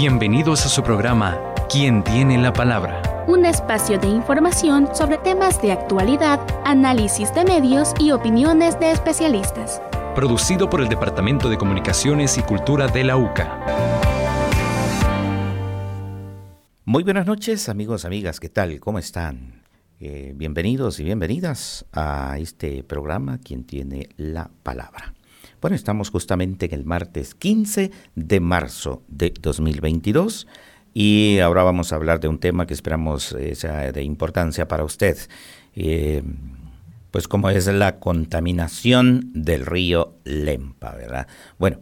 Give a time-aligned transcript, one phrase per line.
[0.00, 3.02] Bienvenidos a su programa ¿Quién tiene la palabra?
[3.28, 9.82] Un espacio de información sobre temas de actualidad, análisis de medios y opiniones de especialistas.
[10.14, 13.60] Producido por el Departamento de Comunicaciones y Cultura de la UCA.
[16.86, 18.80] Muy buenas noches amigos, amigas, ¿qué tal?
[18.80, 19.64] ¿Cómo están?
[20.00, 25.12] Eh, bienvenidos y bienvenidas a este programa ¿Quién tiene la palabra?
[25.60, 30.46] Bueno, estamos justamente en el martes 15 de marzo de 2022
[30.94, 34.84] y ahora vamos a hablar de un tema que esperamos eh, sea de importancia para
[34.84, 35.18] usted,
[35.74, 36.22] eh,
[37.10, 41.28] pues como es la contaminación del río Lempa, ¿verdad?
[41.58, 41.80] Bueno,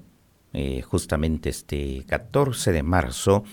[0.52, 3.44] eh, justamente este 14 de marzo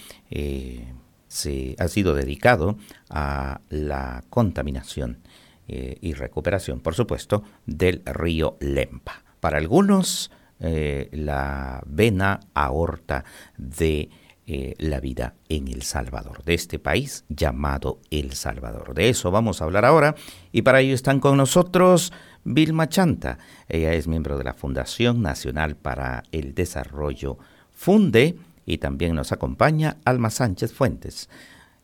[1.28, 2.80] se ha sido dedicado
[3.12, 5.20] a la contaminación
[5.68, 14.10] y recuperación, por supuesto, del río Lempa para algunos eh, la vena aorta de
[14.48, 18.96] eh, la vida en El Salvador, de este país llamado El Salvador.
[18.96, 20.16] De eso vamos a hablar ahora
[20.52, 22.12] y para ello están con nosotros
[22.44, 23.38] Vilma Chanta.
[23.70, 27.38] Ella es miembro de la Fundación Nacional para el Desarrollo
[27.70, 31.30] Funde y también nos acompaña Alma Sánchez Fuentes,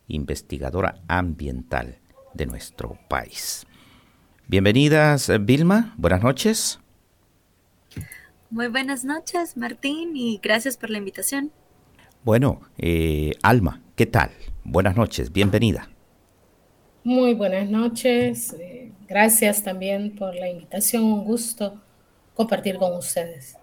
[0.08, 2.00] investigadora ambiental
[2.34, 3.68] de nuestro país.
[4.48, 5.94] Bienvenidas, Vilma.
[5.96, 6.81] Buenas noches.
[8.52, 11.50] Muy buenas noches, Martín, y gracias por la invitación.
[12.22, 14.30] Bueno, eh, Alma, ¿qué tal?
[14.62, 15.88] Buenas noches, bienvenida.
[17.02, 21.80] Muy buenas noches, eh, gracias también por la invitación, un gusto
[22.34, 23.56] compartir con ustedes.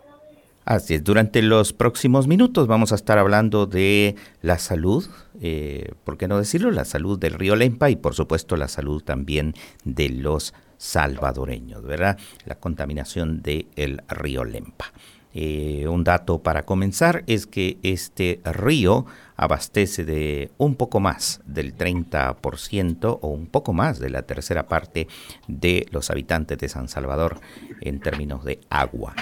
[0.65, 5.05] Así es, durante los próximos minutos vamos a estar hablando de la salud,
[5.39, 6.71] eh, ¿por qué no decirlo?
[6.71, 9.53] La salud del río Lempa y por supuesto la salud también
[9.83, 12.17] de los salvadoreños, ¿verdad?
[12.45, 14.85] La contaminación del río Lempa.
[15.31, 19.05] Eh, un dato para comenzar es que este río
[19.35, 25.07] abastece de un poco más del 30% o un poco más de la tercera parte
[25.47, 27.39] de los habitantes de San Salvador
[27.81, 29.13] en términos de agua,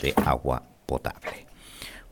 [0.00, 1.46] de agua potable.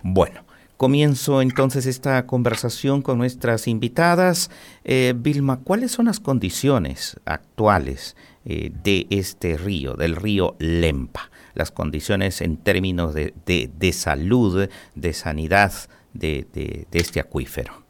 [0.02, 0.48] Bueno,
[0.78, 4.48] Comienzo entonces esta conversación con nuestras invitadas.
[4.84, 8.14] Eh, Vilma, ¿cuáles son las condiciones actuales
[8.50, 15.74] eh, de este río, del río Lempa, las condiciones en términos de, salud, de sanidad
[16.14, 17.84] de, este acuífero.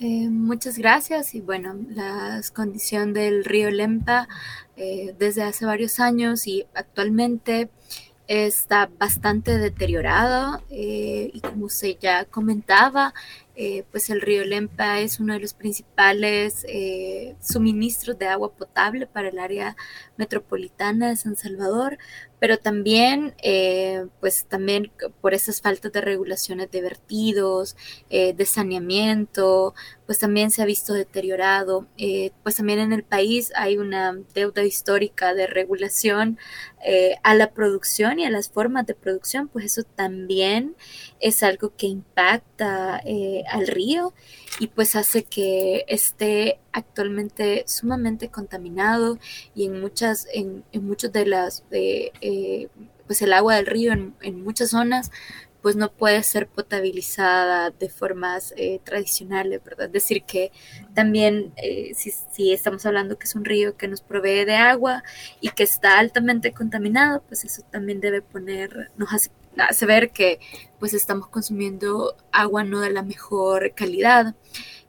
[0.00, 4.28] Eh, muchas gracias y bueno, la condición del río Lempa
[4.76, 7.70] eh, desde hace varios años y actualmente
[8.28, 13.14] está bastante deteriorado y como usted ya comentaba,
[13.58, 19.06] eh, pues el río Lempa es uno de los principales eh, suministros de agua potable
[19.06, 19.76] para el área
[20.18, 21.96] metropolitana de San Salvador,
[22.38, 27.76] pero también, eh, pues también por esas faltas de regulaciones de vertidos,
[28.10, 29.74] de saneamiento,
[30.06, 31.86] pues también se ha visto deteriorado.
[32.42, 36.38] pues también en el país hay una deuda histórica de regulación
[37.22, 40.76] a la producción y a las formas de producción, pues eso también
[41.20, 43.02] es algo que impacta
[43.50, 44.14] al río
[44.58, 49.18] y pues hace que esté actualmente sumamente contaminado
[49.54, 51.64] y en muchas, en, en muchos de las,
[52.26, 52.68] eh,
[53.06, 55.12] pues el agua del río en, muchas zonas
[55.62, 59.86] pues no puede ser potabilizada de formas eh, tradicionales, ¿verdad?
[59.86, 60.52] Es decir, que
[60.94, 65.02] también eh, si, si, estamos hablando que es un río que nos provee de agua
[65.40, 70.40] y que está altamente contaminado, pues eso también debe poner, nos hace hace ver que
[70.78, 74.34] pues estamos consumiendo agua no de la mejor calidad.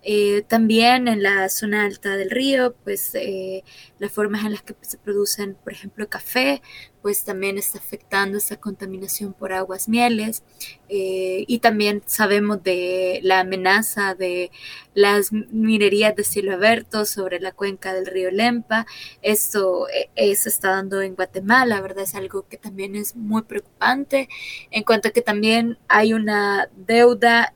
[0.04, 3.64] Eh, también en la zona alta del río, pues eh,
[4.00, 6.62] las formas en las que se producen, por ejemplo, café,
[7.02, 10.44] pues también está afectando esa contaminación por aguas mieles.
[10.90, 14.52] Eh, y también sabemos de la amenaza de
[14.94, 18.86] las minerías de cielo abierto sobre la cuenca del río Lempa.
[19.22, 22.04] Esto se está dando en Guatemala, ¿verdad?
[22.04, 24.30] Es algo que también es muy preocupante,
[24.72, 27.54] en cuanto a que también hay una deuda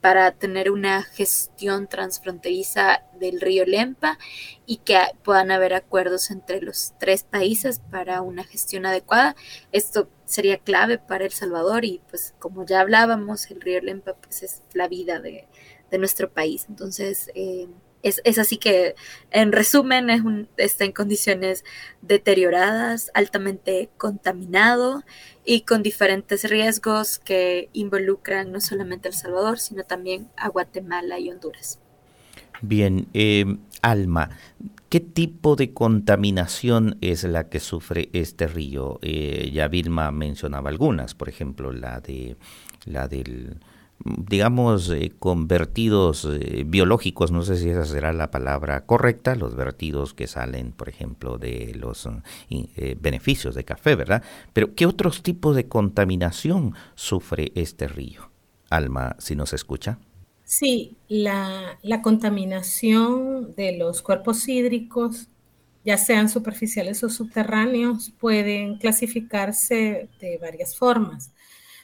[0.00, 4.18] para tener una gestión transfronteriza del río Lempa
[4.66, 9.36] y que puedan haber acuerdos entre los tres países para una gestión adecuada.
[9.70, 14.42] Esto sería clave para El Salvador y pues como ya hablábamos, el río Lempa pues
[14.42, 15.46] es la vida de,
[15.98, 16.64] nuestro país.
[16.70, 17.68] Entonces, eh,
[18.02, 18.94] es, así que,
[19.30, 21.64] en resumen, es un, está en condiciones
[22.00, 25.04] deterioradas, altamente contaminado
[25.44, 31.18] y con diferentes riesgos que involucran no solamente a El Salvador, sino también a Guatemala
[31.18, 31.78] y Honduras.
[32.60, 33.44] Bien, eh,
[33.82, 34.30] Alma,
[34.88, 39.00] ¿qué tipo de contaminación es la que sufre este río?
[39.02, 42.36] Eh, ya Vilma mencionaba algunas, por ejemplo, la de
[42.84, 43.58] la del
[44.04, 49.54] digamos, eh, con vertidos eh, biológicos, no sé si esa será la palabra correcta, los
[49.54, 52.08] vertidos que salen, por ejemplo, de los
[52.50, 54.22] eh, beneficios de café, ¿verdad?
[54.52, 58.30] Pero ¿qué otros tipos de contaminación sufre este río?
[58.70, 59.98] Alma, si nos escucha.
[60.44, 65.28] Sí, la, la contaminación de los cuerpos hídricos,
[65.84, 71.32] ya sean superficiales o subterráneos, pueden clasificarse de varias formas.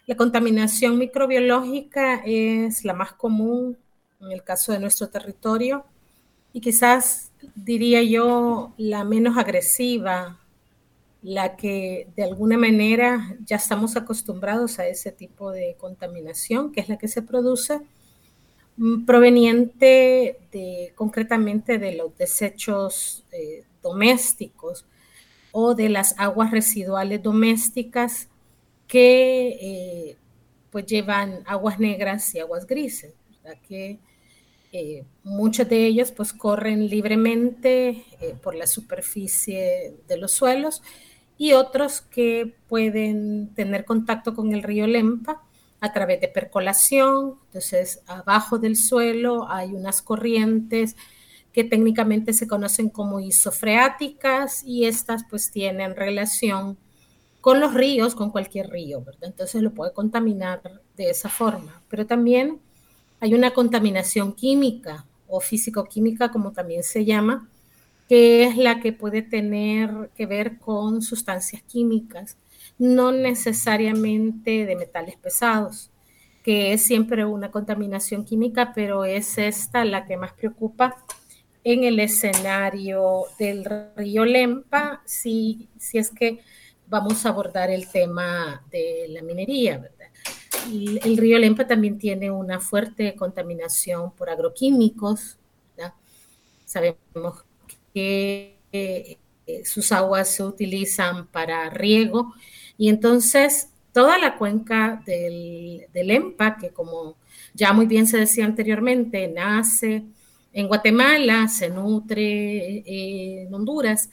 [0.09, 3.77] La contaminación microbiológica es la más común
[4.23, 5.85] en el caso de nuestro territorio
[6.55, 10.41] y quizás diría yo la menos agresiva,
[11.21, 16.89] la que de alguna manera ya estamos acostumbrados a ese tipo de contaminación, que es
[16.89, 17.83] la que se produce
[18.79, 24.87] mm, proveniente de concretamente de los desechos eh, domésticos
[25.53, 28.28] o de las aguas residuales domésticas
[28.89, 30.17] que eh,
[30.71, 33.15] pues llevan aguas negras y aguas grises,
[33.69, 34.01] que
[34.73, 40.83] eh, muchos de ellos pues corren libremente eh, por la superficie de los suelos
[41.39, 45.43] y otros que pueden tener contacto con el río Lempa
[45.81, 47.37] a través de percolación.
[47.47, 50.97] Entonces, abajo del suelo hay unas corrientes
[51.53, 56.77] que técnicamente se conocen como isofreáticas y estas pues tienen relación
[57.41, 59.25] con los ríos, con cualquier río, ¿verdad?
[59.25, 60.61] Entonces lo puede contaminar
[60.97, 61.83] de esa forma.
[61.89, 62.61] Pero también
[63.21, 67.49] hay una contaminación química o físico-química, como también se llama,
[68.09, 72.37] que es la que puede tener que ver con sustancias químicas,
[72.79, 75.91] no necesariamente de metales pesados,
[76.43, 80.97] que es siempre una contaminación química, pero es esta la que más preocupa
[81.65, 86.41] en el escenario del río Lempa, si, si es que
[86.89, 89.99] vamos a abordar el tema de la minería, ¿verdad?
[90.71, 95.39] el río Lempa también tiene una fuerte contaminación por agroquímicos.
[96.65, 97.45] Sabemos
[97.95, 99.17] que eh,
[99.65, 102.35] sus aguas se utilizan para riego
[102.77, 107.17] y entonces toda la cuenca del, del Lempa, que como
[107.55, 110.05] ya muy bien se decía anteriormente, nace
[110.53, 114.11] en Guatemala, se nutre eh, en Honduras,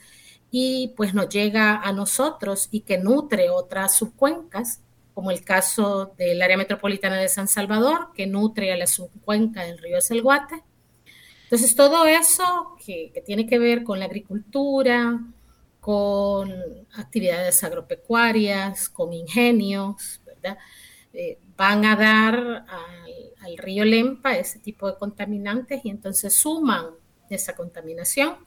[0.57, 4.79] y pues nos llega a nosotros y que nutre otras subcuencas,
[5.13, 9.77] como el caso del área metropolitana de San Salvador, que nutre a la subcuenca del
[9.77, 10.63] río Selguate.
[11.43, 15.19] Entonces, todo eso que, tiene que ver con la agricultura,
[15.81, 16.53] con
[16.93, 20.57] actividades agropecuarias, con ingenios, ¿verdad?
[21.11, 26.91] Eh, van a dar al, al río Lempa ese tipo de contaminantes y entonces suman
[27.29, 28.37] esa contaminación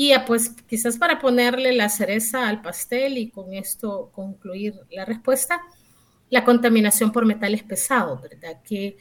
[0.00, 5.60] y pues quizás para ponerle la cereza al pastel y con esto concluir la respuesta,
[6.30, 8.62] la contaminación por metales pesados, ¿verdad?
[8.62, 8.96] Que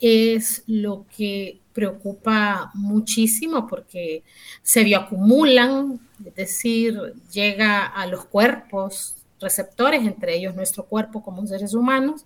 [0.00, 4.22] es lo que preocupa muchísimo porque
[4.62, 6.98] se bioacumulan, es decir,
[7.30, 12.24] llega a los cuerpos receptores, entre ellos nuestro cuerpo como seres humanos,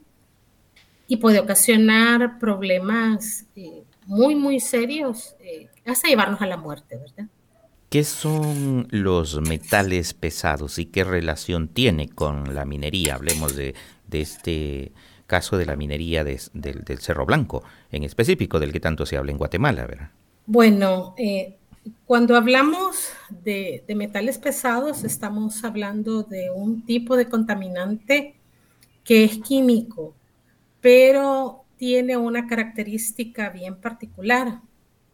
[1.09, 7.27] y puede ocasionar problemas eh, muy, muy serios, eh, hasta llevarnos a la muerte, ¿verdad?
[7.93, 13.17] ¿Qué son los metales pesados y qué relación tiene con la minería?
[13.17, 13.75] Hablemos de,
[14.11, 14.93] este
[15.27, 16.41] caso de la minería del,
[17.01, 20.11] Cerro Blanco, en específico, del que tanto se habla en Guatemala, ¿verdad?
[20.47, 21.59] Bueno, eh,
[22.07, 28.37] cuando hablamos de, de, metales pesados, estamos hablando de un tipo de contaminante
[29.05, 30.15] que es químico,
[30.81, 34.63] pero tiene una característica bien particular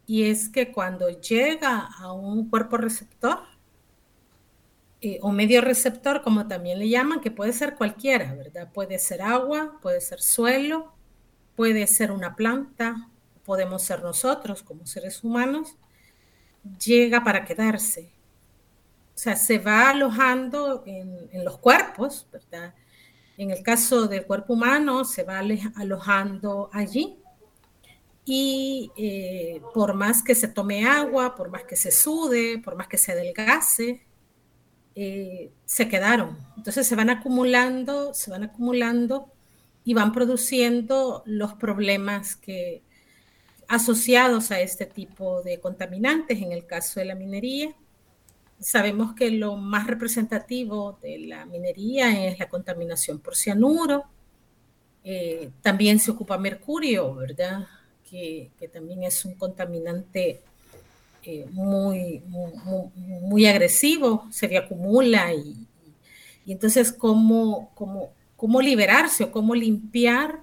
[0.09, 3.41] y es que cuando llega a un cuerpo receptor,
[5.03, 8.73] eh, o medio receptor, como también le llaman, que puede ser cualquiera, ¿verdad?
[8.73, 10.95] Puede ser agua, puede ser suelo,
[11.55, 13.11] puede ser una planta,
[13.45, 15.77] podemos ser nosotros como seres humanos,
[16.83, 18.11] llega para quedarse.
[19.15, 22.75] O sea, se va alojando en, en los cuerpos, ¿verdad?
[23.37, 25.43] En el caso del cuerpo humano, se va
[25.77, 27.18] alojando allí
[28.31, 32.87] y eh, por más que se tome agua, por más que se sude, por más
[32.87, 34.03] que se adelgase,
[34.95, 36.37] eh, se quedaron.
[36.59, 39.33] Entonces se van acumulando, se van acumulando
[39.83, 42.83] y van produciendo los problemas que
[43.67, 47.75] asociados a este tipo de contaminantes, en el caso de la minería.
[48.61, 54.05] Sabemos que lo más representativo de la minería es la contaminación por cianuro.
[55.03, 57.67] Eh, también se ocupa mercurio, ¿verdad?
[58.11, 60.41] Que, también es un contaminante
[61.23, 65.57] eh, muy, muy, agresivo, se acumula y,
[66.47, 70.41] y entonces cómo, cómo, cómo, liberarse o cómo limpiar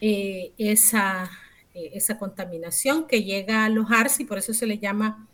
[0.00, 1.30] eh, esa,
[1.74, 5.26] eh, esa contaminación que llega a alojarse y por eso se le llama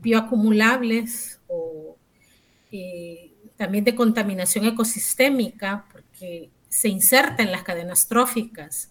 [0.00, 1.96] bioacumulables o
[3.56, 8.90] también de contaminación ecosistémica, porque se inserta en las cadenas tróficas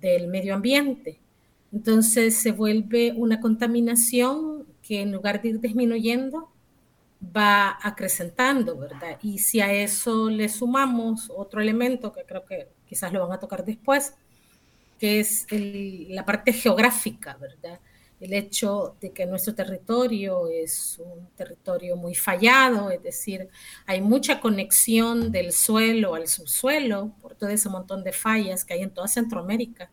[0.00, 1.20] del medio ambiente.
[1.72, 6.50] Entonces se vuelve una contaminación que en lugar de ir disminuyendo,
[7.36, 9.18] va acrecentando, ¿verdad?
[9.22, 13.40] Y si a eso le sumamos otro elemento que creo que quizás lo van a
[13.40, 14.14] tocar después,
[14.98, 17.80] que es la parte geográfica, ¿verdad?
[18.18, 23.48] El hecho de que nuestro territorio es un territorio muy fallado, es decir,
[23.84, 28.82] hay mucha conexión del suelo al subsuelo por todo ese montón de fallas que hay
[28.82, 29.90] en toda Centroamérica.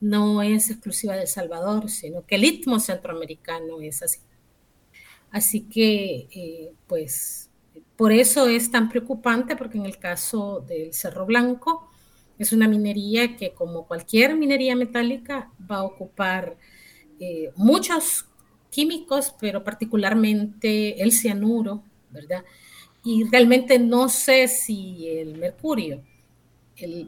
[0.00, 4.18] No es exclusiva de El Salvador, sino que el istmo centroamericano es así.
[5.30, 7.50] Así que, eh, pues,
[7.96, 11.88] por eso es tan preocupante, porque en el caso del Cerro Blanco,
[12.38, 16.56] es una minería que, como cualquier minería metálica, va a ocupar
[17.24, 18.26] eh, muchos
[18.68, 22.44] químicos, pero particularmente el cianuro, ¿verdad?
[23.04, 26.02] Y realmente no sé si el mercurio,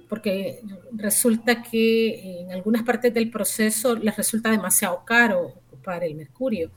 [0.08, 0.60] porque
[0.92, 6.70] resulta que en algunas partes del proceso les resulta demasiado caro ocupar el mercurio.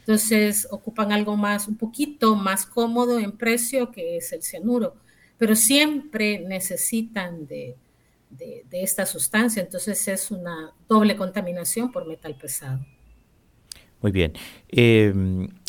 [0.00, 4.94] Entonces ocupan algo más, un poquito más cómodo en precio que es el cianuro,
[5.36, 7.76] pero siempre necesitan de,
[8.70, 12.80] esta sustancia, entonces es una doble contaminación por metal pesado.
[14.00, 14.32] Muy bien.
[14.68, 15.12] Eh,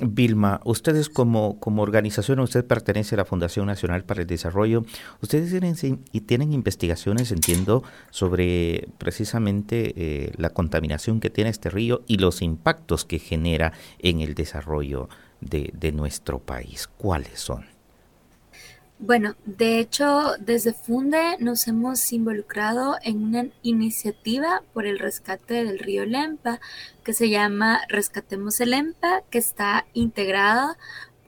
[0.06, 4.86] Vilma, ustedes como, como organización, usted pertenece a la Fundación Nacional para el Desarrollo,
[5.22, 5.76] ustedes tienen,
[6.12, 12.44] y tienen investigaciones, entiendo, sobre precisamente eh, la contaminación que tiene este río y los
[12.44, 15.10] impactos que genera en el desarrollo
[15.42, 16.88] de, de nuestro país.
[16.98, 17.79] ¿Cuáles son?
[19.02, 25.80] Bueno, de hecho, desde Funde nos hemos involucrado en una iniciativa por el rescate del
[25.80, 26.60] río Lempa
[27.06, 30.78] que se llama Rescatemos el Lempa, que está integrada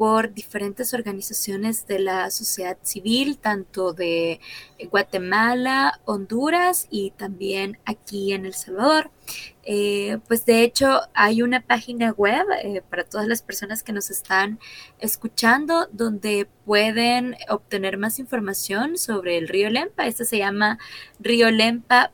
[0.02, 4.40] por diferentes organizaciones de la sociedad civil, tanto de
[4.90, 9.12] Guatemala, Honduras y también aquí en El Salvador.
[9.62, 14.10] Eh, pues de hecho hay una página web eh, para todas las personas que nos
[14.10, 14.60] están
[14.98, 20.08] escuchando donde pueden obtener más información sobre el río Lempa.
[20.08, 20.80] Este se llama
[21.20, 22.10] riolempa.org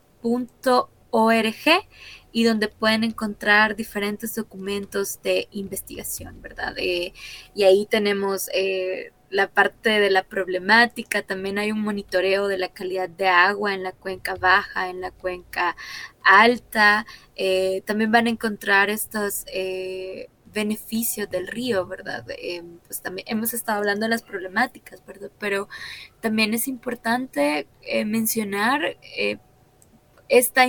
[2.38, 6.72] y donde pueden encontrar diferentes documentos de investigación, ¿verdad?
[6.76, 7.12] Eh,
[7.52, 12.68] y ahí tenemos eh, la parte de la problemática, también hay un monitoreo de la
[12.68, 15.74] calidad de agua en la cuenca baja, en la cuenca
[16.22, 19.44] alta, eh, también van a encontrar estos
[20.54, 22.24] beneficios del río, ¿verdad?
[22.86, 25.32] pues también hemos estado hablando de las problemáticas, ¿verdad?
[25.40, 25.68] Pero
[26.20, 27.66] también es importante
[28.06, 28.96] mencionar
[30.28, 30.66] esta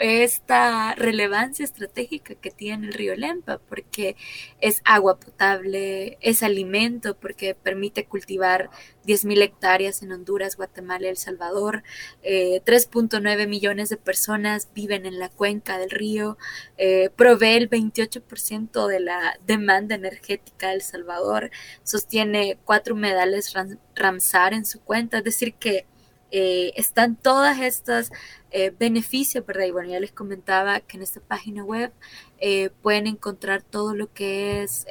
[0.00, 4.16] esta relevancia estratégica que tiene el río Lempa, porque
[4.60, 8.70] es agua potable, es alimento, porque permite cultivar
[9.04, 11.82] 10.000 hectáreas en Honduras, Guatemala y El Salvador.
[12.22, 16.38] 3.9 eh, millones de personas viven en la cuenca del río,
[16.78, 21.50] eh, provee el 28% de la demanda energética de El Salvador,
[21.84, 23.54] sostiene cuatro medales
[23.94, 25.86] Ramsar en su cuenta, es decir, que
[26.30, 28.12] eh, están todas estas
[28.50, 29.64] eh, beneficios, ¿verdad?
[29.64, 31.92] Y bueno, ya les comentaba que en esta página web
[32.38, 34.86] eh, pueden encontrar todo lo que es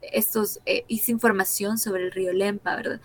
[0.00, 3.00] estos, esa información sobre el río Lempa, ¿verdad?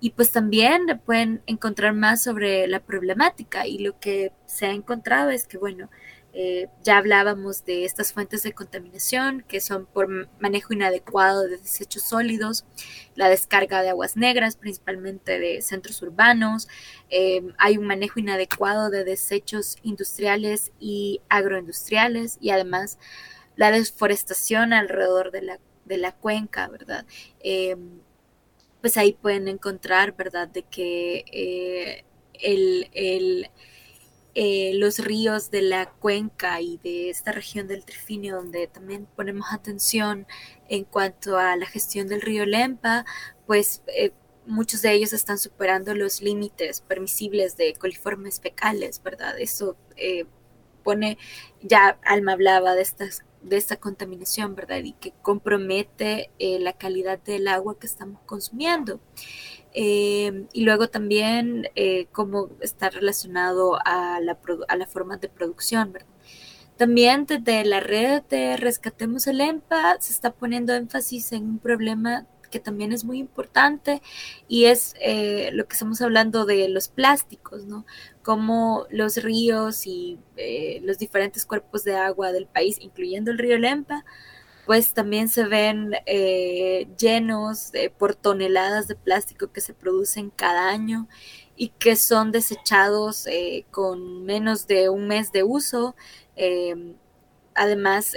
[0.00, 5.30] Y pues también pueden encontrar más sobre la problemática y lo que se ha encontrado
[5.30, 5.90] es que, bueno,
[6.34, 10.08] eh, ya hablábamos de estas fuentes de contaminación que son por
[10.40, 12.64] manejo inadecuado de desechos sólidos,
[13.14, 16.68] la descarga de aguas negras, principalmente de centros urbanos,
[17.10, 22.98] eh, hay un manejo inadecuado de desechos industriales y agroindustriales y además
[23.56, 27.04] la deforestación alrededor de la, de la cuenca, ¿verdad?
[27.40, 27.76] Eh,
[28.80, 33.50] pues ahí pueden encontrar, ¿verdad?, de que el, el
[34.34, 39.46] eh, los ríos de la cuenca y de esta región del Trifinio, donde también ponemos
[39.52, 40.26] atención
[40.68, 43.04] en cuanto a la gestión del río Lempa,
[43.46, 44.12] pues eh,
[44.46, 49.38] muchos de ellos están superando los límites permisibles de coliformes fecales, ¿verdad?
[49.38, 50.24] Eso eh,
[50.82, 51.18] pone,
[51.60, 54.82] ya Alma hablaba de estas de esta contaminación, ¿verdad?
[54.84, 59.00] Y que compromete la calidad del agua que estamos consumiendo.
[59.74, 65.92] Eh, y luego también eh, cómo está relacionado a la, a la forma de producción,
[65.92, 66.08] ¿verdad?
[66.76, 72.26] También desde la red de Rescatemos el EMPA se está poniendo énfasis en un problema
[72.50, 74.02] que también es muy importante
[74.46, 77.86] y es eh, lo que estamos hablando de los plásticos, ¿no?
[78.22, 83.58] Como los ríos y eh, los diferentes cuerpos de agua del país, incluyendo el río
[83.58, 84.04] Lempa,
[84.66, 91.08] pues también se ven eh, llenos por toneladas de plástico que se producen cada año
[91.56, 93.26] y que son desechados
[93.72, 95.96] con menos de un mes de uso.
[97.54, 98.16] además,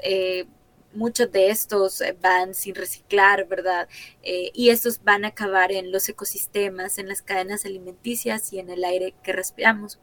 [0.96, 3.88] muchos de estos eh, van sin reciclar, ¿verdad?
[4.24, 8.70] Eh, y estos van a acabar en los ecosistemas, en las cadenas alimenticias y en
[8.70, 10.00] el aire que respiramos.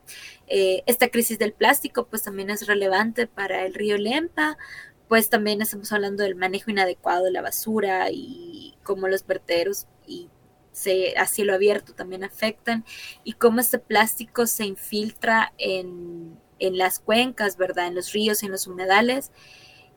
[0.46, 4.58] Eh, esta crisis del plástico pues también es relevante para el río Lempa,
[5.08, 10.28] pues también estamos hablando del manejo inadecuado de la basura y cómo los vertederos y
[10.72, 12.84] se, a cielo abierto también afectan
[13.24, 17.88] y cómo este plástico se infiltra en, en las cuencas, ¿verdad?
[17.88, 19.32] En los ríos, en los humedales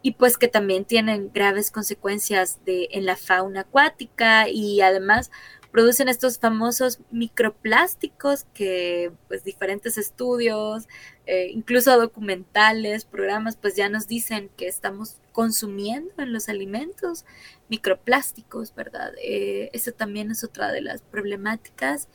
[0.06, 5.32] y pues que también tienen graves consecuencias de, en la fauna acuática y además
[5.72, 10.88] producen estos famosos microplásticos que pues diferentes estudios,
[11.26, 17.26] eh, incluso documentales, programas, pues ya nos dicen que estamos consumiendo en los alimentos
[17.68, 19.12] microplásticos, ¿verdad?
[19.24, 22.10] Eh, eso también es otra de las problemáticas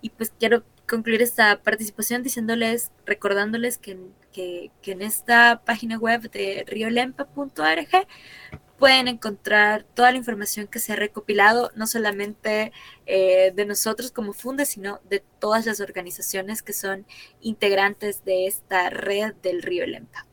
[0.00, 3.98] y pues quiero concluir esta participación diciéndoles, recordándoles que,
[4.34, 7.88] que, en esta página web de riolempa.org
[8.78, 12.72] pueden encontrar toda la información que se ha recopilado, no solamente
[13.06, 17.06] eh, de nosotros como Funde, sino de todas las organizaciones que son
[17.40, 20.26] integrantes de esta red del Río Lempa.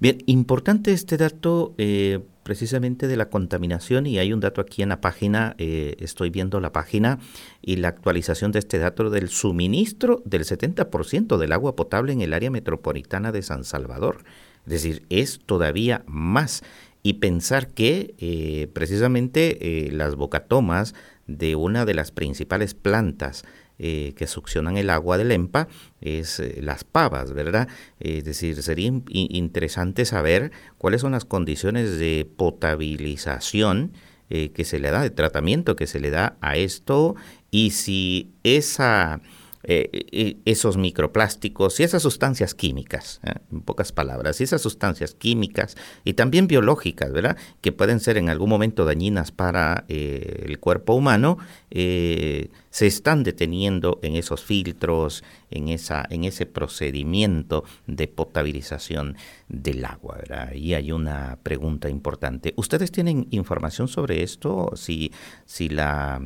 [0.00, 4.90] Bien, importante este dato eh, precisamente de la contaminación y hay un dato aquí en
[4.90, 7.18] la página, eh, estoy viendo la página
[7.60, 12.32] y la actualización de este dato del suministro del 70% del agua potable en el
[12.32, 14.22] área metropolitana de San Salvador.
[14.64, 16.62] Es decir, es todavía más.
[17.02, 20.94] Y pensar que eh, precisamente las bocatomas
[21.26, 23.44] de una de las principales plantas
[23.78, 25.68] eh, que succionan el agua del EMPA
[26.00, 27.68] es eh, las pavas, ¿verdad?
[28.00, 33.92] Es decir, sería interesante saber cuáles son las condiciones de potabilización
[34.30, 37.16] eh, que se le da, de tratamiento que se le da a esto
[37.50, 39.20] y si esa
[39.68, 43.34] eh, esos microplásticos y esas sustancias químicas, ¿eh?
[43.50, 47.36] en pocas palabras, y esas sustancias químicas y también biológicas, ¿verdad?
[47.62, 53.98] Que pueden ser en algún momento dañinas para eh, el cuerpo humano, se están deteniendo
[54.02, 59.16] en esos filtros, en, esa, en ese procedimiento de potabilización
[59.48, 60.52] del agua, ¿verdad?
[60.52, 62.54] Y hay una pregunta importante.
[62.56, 64.70] ¿Ustedes tienen información sobre esto?
[64.76, 65.12] Si,
[65.44, 66.20] si la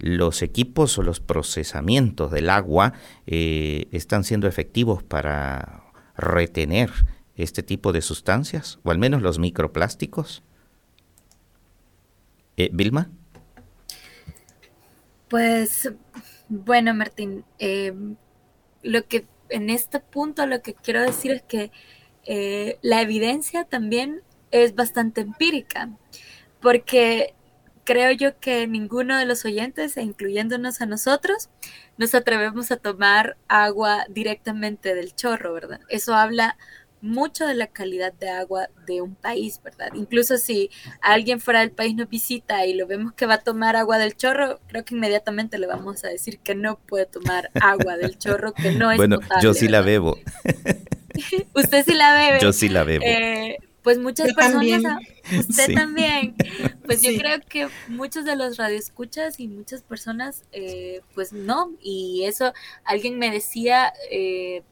[0.00, 2.94] los equipos o los procesamientos del agua
[3.26, 5.84] eh, están siendo efectivos para
[6.16, 6.90] retener
[7.36, 10.42] este tipo de sustancias, o al menos los microplásticos.
[12.56, 13.10] Eh, Vilma.
[15.28, 15.92] Pues
[16.48, 17.94] bueno, Martín, eh,
[18.82, 21.70] lo que en este punto lo que quiero decir es que
[22.82, 25.90] la evidencia también es bastante empírica,
[26.60, 27.34] porque
[27.90, 31.48] creo yo que ninguno de los oyentes, e incluyéndonos a nosotros,
[31.98, 35.80] nos atrevemos a tomar agua directamente del chorro, ¿verdad?
[35.88, 36.56] Eso habla
[37.00, 39.88] mucho de la calidad de agua de un país, ¿verdad?
[39.94, 43.74] Incluso si alguien fuera del país nos visita y lo vemos que va a tomar
[43.74, 47.96] agua del chorro, creo que inmediatamente le vamos a decir que no puede tomar agua
[47.96, 50.16] del chorro, que no es Bueno, yo sí la bebo.
[51.54, 52.38] Usted sí la bebe.
[52.40, 53.04] Yo sí la bebo.
[53.04, 54.82] Eh, pues muchas personas,
[55.38, 56.34] usted también,
[56.84, 62.24] pues yo creo que muchos de los radioescuchas y muchas personas, eh, pues no, y
[62.24, 62.52] eso
[62.84, 64.62] alguien me decía eh,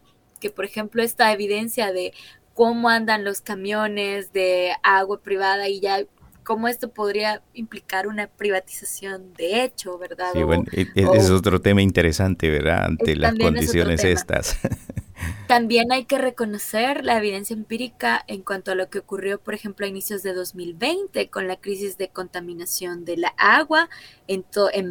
[0.41, 2.13] que, por ejemplo, esta evidencia de
[2.55, 6.05] cómo andan los camiones de agua privada y ya
[6.43, 10.31] cómo esto podría implicar una privatización de hecho, ¿verdad?
[10.33, 12.87] Sí, bueno, e, e, es, otro tema interesante, ¿verdad?
[12.87, 14.59] Ante las condiciones estas.
[15.47, 19.87] También hay que reconocer la evidencia empírica en cuanto a lo que ocurrió, por ejemplo,
[19.87, 23.89] a inicios de 2020 con la crisis de contaminación de la agua
[24.27, 24.45] en,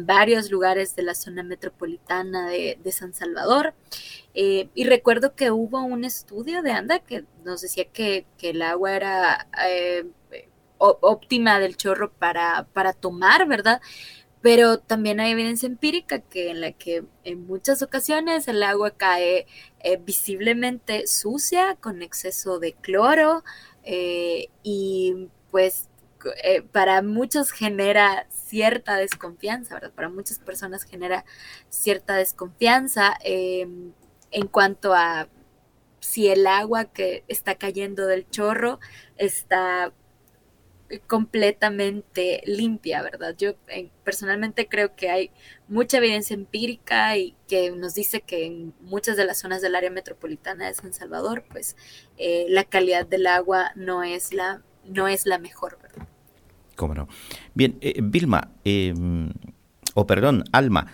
[0.06, 3.74] varios lugares de la zona metropolitana de, San Salvador.
[4.34, 8.96] Eh, y recuerdo que hubo un estudio de ANDA que nos decía que, el agua
[8.96, 10.06] era eh,
[10.78, 13.80] óptima del chorro para, para tomar, ¿verdad?
[14.40, 19.46] Pero también hay evidencia empírica que en la que en muchas ocasiones el agua cae
[19.80, 23.42] eh, visiblemente sucia con exceso de cloro
[23.82, 25.88] eh, y pues
[26.42, 29.92] eh, para muchos genera cierta desconfianza, ¿verdad?
[29.92, 31.24] Para muchas personas genera
[31.68, 33.92] cierta desconfianza em,
[34.30, 35.28] en cuanto a
[36.00, 38.78] si el agua que está cayendo del chorro
[39.16, 39.92] está
[41.06, 43.34] completamente limpia, ¿verdad?
[43.36, 45.30] Yo eh, personalmente creo que hay
[45.68, 49.90] mucha evidencia empírica y que nos dice que en muchas de las zonas del área
[49.90, 51.76] metropolitana de San Salvador, pues
[52.16, 56.08] eh, la calidad del agua no es la, no es la mejor, ¿verdad?
[56.76, 57.08] ¿Cómo no?
[57.54, 59.32] Bien, eh, Vilma, em,
[59.94, 60.92] o perdón, Alma,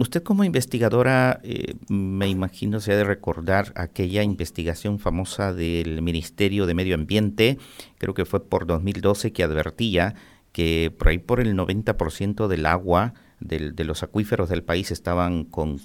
[0.00, 6.64] Usted como investigadora, eh, me imagino se ha de recordar aquella investigación famosa del Ministerio
[6.64, 7.58] de Medio Ambiente,
[7.98, 10.14] creo que fue por 2012, que advertía
[10.52, 15.78] que por ahí por el 90% del agua de los acuíferos del país estaban, con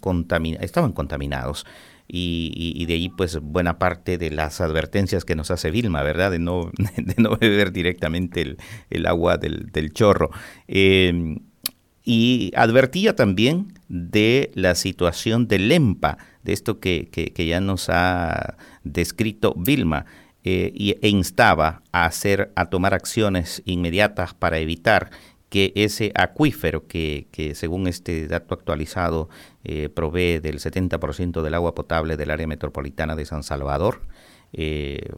[0.62, 1.66] estaban contaminados.
[2.08, 6.32] Y, de ahí pues buena parte de las advertencias que nos hace Vilma, ¿verdad?
[6.32, 8.56] De no, de no beber directamente
[8.90, 10.32] el, agua del, chorro.
[10.70, 11.38] Eh,
[12.06, 19.54] y advertía también de la situación del EMPA, de esto que, ya nos ha descrito
[19.58, 20.06] Vilma,
[20.44, 25.10] eh, e instaba a hacer, a tomar acciones inmediatas para evitar
[25.50, 29.30] que ese acuífero que, según este dato actualizado
[29.64, 34.02] eh, provee del 70% del agua potable del área metropolitana de San Salvador,
[34.54, 35.14] eh,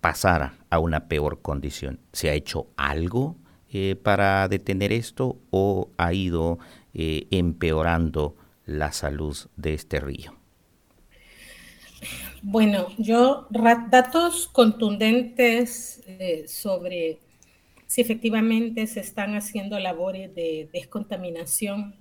[0.00, 2.00] pasara a una peor condición.
[2.12, 3.36] ¿Se ha hecho algo
[4.02, 6.58] para detener esto o ha ido
[6.94, 10.36] eh, empeorando la salud de este río?
[12.42, 17.18] Bueno, yo datos contundentes eh, sobre
[17.86, 21.96] si efectivamente se están haciendo labores de descontaminación,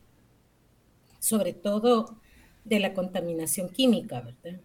[1.19, 2.15] sobre todo
[2.63, 4.61] de la contaminación química, ¿verdad?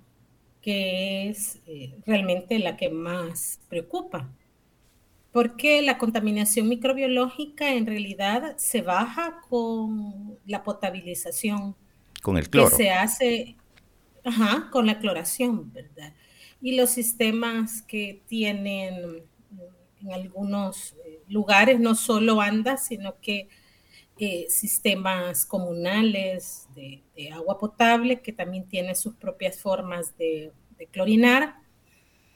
[0.61, 1.61] Que es
[2.07, 4.31] realmente la que más preocupa
[5.35, 11.75] porque la contaminación microbiológica en realidad se baja con la potabilización.
[12.23, 12.71] Con el cloro.
[12.71, 13.57] Que se hace
[14.71, 16.15] con la cloración, ¿verdad?
[16.63, 19.25] Y los sistemas que tienen
[20.01, 23.49] en algunos eh, lugares, no solo andas, sino que
[24.21, 31.64] eh, sistemas comunales de, agua potable que también tienen sus propias formas de, de clorinar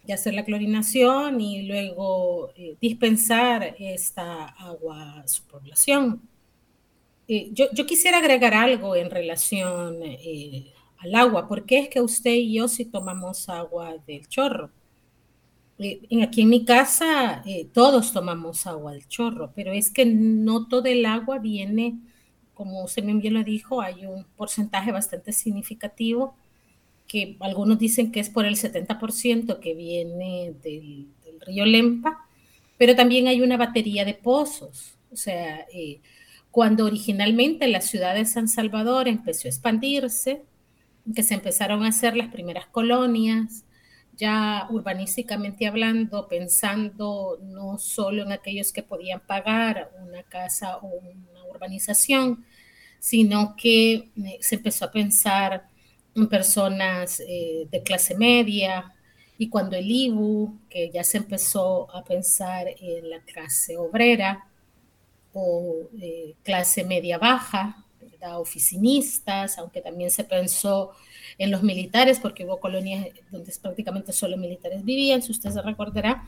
[0.09, 6.23] de hacer la clorinación y luego eh, dispensar esta agua a su población.
[7.29, 11.47] Eh, yo, quisiera agregar algo en relación eh, al agua.
[11.47, 14.71] ¿Por qué es que usted y yo si tomamos agua del chorro?
[16.25, 21.07] aquí en mi casa todos tomamos agua del chorro, pero es que no todo el
[21.07, 22.01] agua viene,
[22.53, 26.35] como usted bien lo dijo, hay un porcentaje bastante significativo
[27.09, 31.09] que algunos dicen que es por el 70% que viene del,
[31.40, 32.27] río Lempa,
[32.77, 34.99] pero también hay una batería de pozos.
[35.11, 36.01] O sea, eh,
[36.51, 40.42] cuando originalmente la ciudad de San Salvador empezó a expandirse,
[41.14, 43.64] que se empezaron a hacer las primeras colonias,
[44.16, 51.44] ya urbanísticamente hablando, pensando no solo en aquellos que podían pagar una casa o una
[51.49, 52.44] urbanización,
[52.99, 55.68] sino que eh, se empezó a pensar
[56.26, 58.92] personas eh, de clase media,
[59.37, 64.48] y cuando el IBU, que ya se empezó a pensar en la clase obrera
[65.33, 67.85] o eh, clase media baja,
[68.37, 70.92] oficinistas, aunque también se pensó
[71.38, 76.26] en los militares, porque hubo colonias donde prácticamente solo militares vivían, si usted se recordará,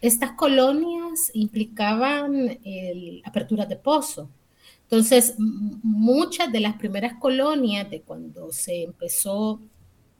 [0.00, 4.28] estas colonias implicaban el, apertura de pozo,
[4.92, 9.58] entonces, muchas de las primeras colonias de cuando se empezó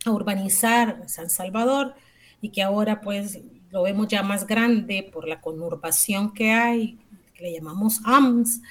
[0.07, 1.95] a urbanizar San Salvador
[2.41, 6.99] y que ahora pues lo vemos ya más grande por la conurbación que hay,
[7.35, 8.63] que le llamamos AMS,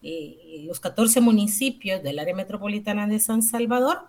[0.00, 4.02] y los 14 municipios del área metropolitana de San Salvador,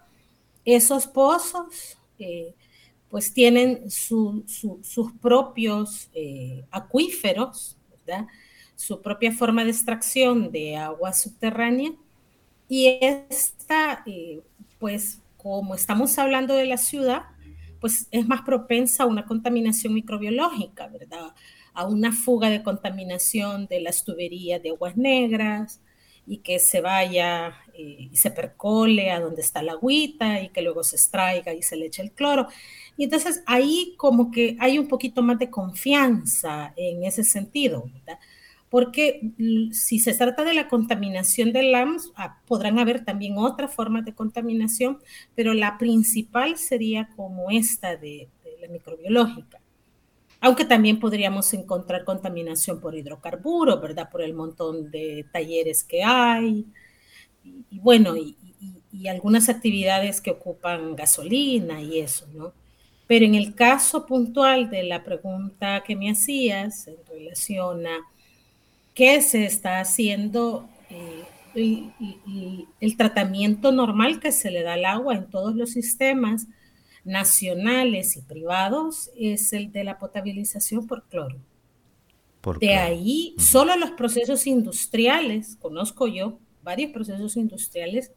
[0.65, 2.53] esos pozos eh,
[3.09, 8.27] pues tienen sus propios eh, acuíferos, ¿verdad?
[8.80, 11.92] Su propia forma de extracción de agua subterránea
[12.70, 14.39] y esta, eh,
[14.80, 17.24] pues como estamos hablando de la ciudad,
[17.82, 21.34] pues es más propensa a una contaminación microbiológica, ¿verdad?
[21.74, 25.82] A una fuga de contaminación de las tuberías de aguas negras
[26.26, 30.62] y que se vaya eh, y se percole a donde está la agüita y que
[30.62, 32.48] luego se extraiga y se le eche el cloro.
[32.96, 38.20] Y entonces ahí como que hay un poquito más de confianza en ese sentido, ¿verdad?
[38.69, 39.32] Porque
[39.71, 44.13] si se trata de la contaminación del LAMS, ah, podrán haber también otras formas de
[44.13, 44.99] contaminación,
[45.36, 48.29] pero la principal sería como esta de,
[48.62, 49.60] la microbiológica.
[50.41, 54.10] Aunque también podríamos encontrar contaminación por hidrocarburos, ¿verdad?
[54.10, 56.65] Por el montón de talleres que hay.
[57.43, 58.38] Y, bueno, y,
[58.91, 62.53] y, algunas actividades que ocupan gasolina y eso, ¿no?
[63.08, 67.99] Pero en el caso puntual de la pregunta que me hacías en relación a
[68.93, 71.23] qué se está haciendo eh,
[72.80, 76.47] el tratamiento normal que se le da al agua en todos los sistemas
[77.04, 81.38] nacionales y privados es el de la potabilización por cloro.
[82.60, 88.12] de ahí, solo los procesos industriales, conozco yo varios procesos industriales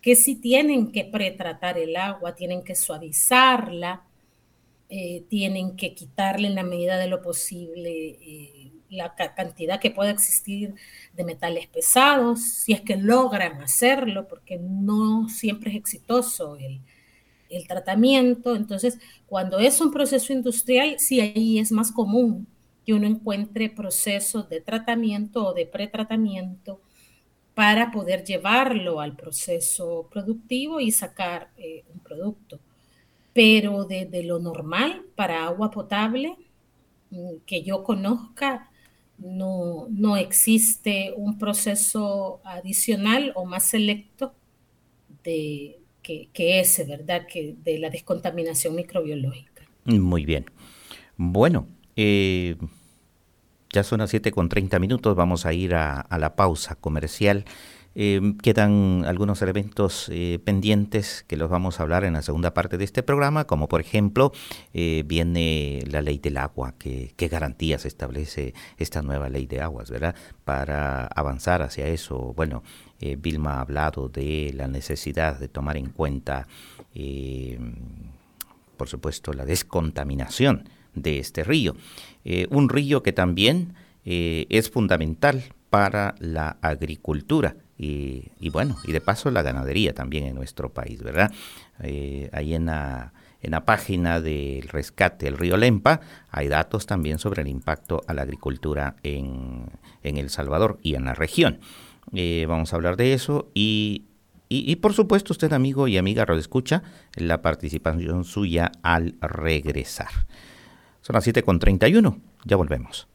[0.00, 4.04] que sí tienen que pretratar el agua, tienen que suavizarla,
[4.88, 10.10] eh, tienen que quitarle en la medida de lo posible eh, la cantidad que pueda
[10.10, 10.74] existir
[11.14, 16.80] de metales pesados, si es que logran hacerlo, porque no siempre es exitoso el,
[17.48, 18.56] el tratamiento.
[18.56, 22.46] Entonces, cuando es un proceso industrial, sí ahí es más común
[22.84, 26.80] que uno encuentre procesos de tratamiento o de pretratamiento
[27.54, 32.60] para poder llevarlo al proceso productivo y sacar eh, un producto
[33.32, 36.36] pero de, lo normal para agua potable
[37.10, 38.69] mm, que yo conozca,
[39.20, 44.34] no, no existe un proceso adicional o más selecto
[45.22, 47.26] de, que, ese, ¿verdad?
[47.26, 49.64] Que de la descontaminación microbiológica.
[49.84, 50.46] Muy bien.
[51.16, 52.56] Bueno, eh,
[53.72, 57.44] ya son las 7 con 30 minutos, vamos a ir a, a la pausa comercial.
[57.96, 62.78] Em, quedan algunos elementos eh, pendientes que los vamos a hablar en la segunda parte
[62.78, 64.30] de este programa, como por ejemplo
[64.72, 69.90] eh, viene la ley del agua, que, qué garantías establece esta nueva ley de aguas,
[69.90, 70.14] ¿verdad?
[70.44, 72.62] Para avanzar hacia eso, bueno,
[73.00, 76.46] eh, Vilma ha hablado de la necesidad de tomar en cuenta,
[76.94, 77.74] em,
[78.76, 81.76] por supuesto, la descontaminación de este río.
[82.50, 83.74] un río que también
[84.04, 90.70] es fundamental para la agricultura y, bueno, y de paso la ganadería también en nuestro
[90.70, 91.32] país, ¿verdad?
[91.82, 97.18] Eh, ahí en la, en la página del rescate del río Lempa hay datos también
[97.18, 99.70] sobre el impacto a la agricultura en,
[100.02, 101.60] El Salvador y en la región.
[102.12, 104.04] Eh, vamos a hablar de eso y,
[104.50, 106.82] y, por supuesto usted amigo y amiga escucha
[107.14, 110.10] la participación suya al regresar.
[111.00, 113.09] Son las 7.31, ya volvemos.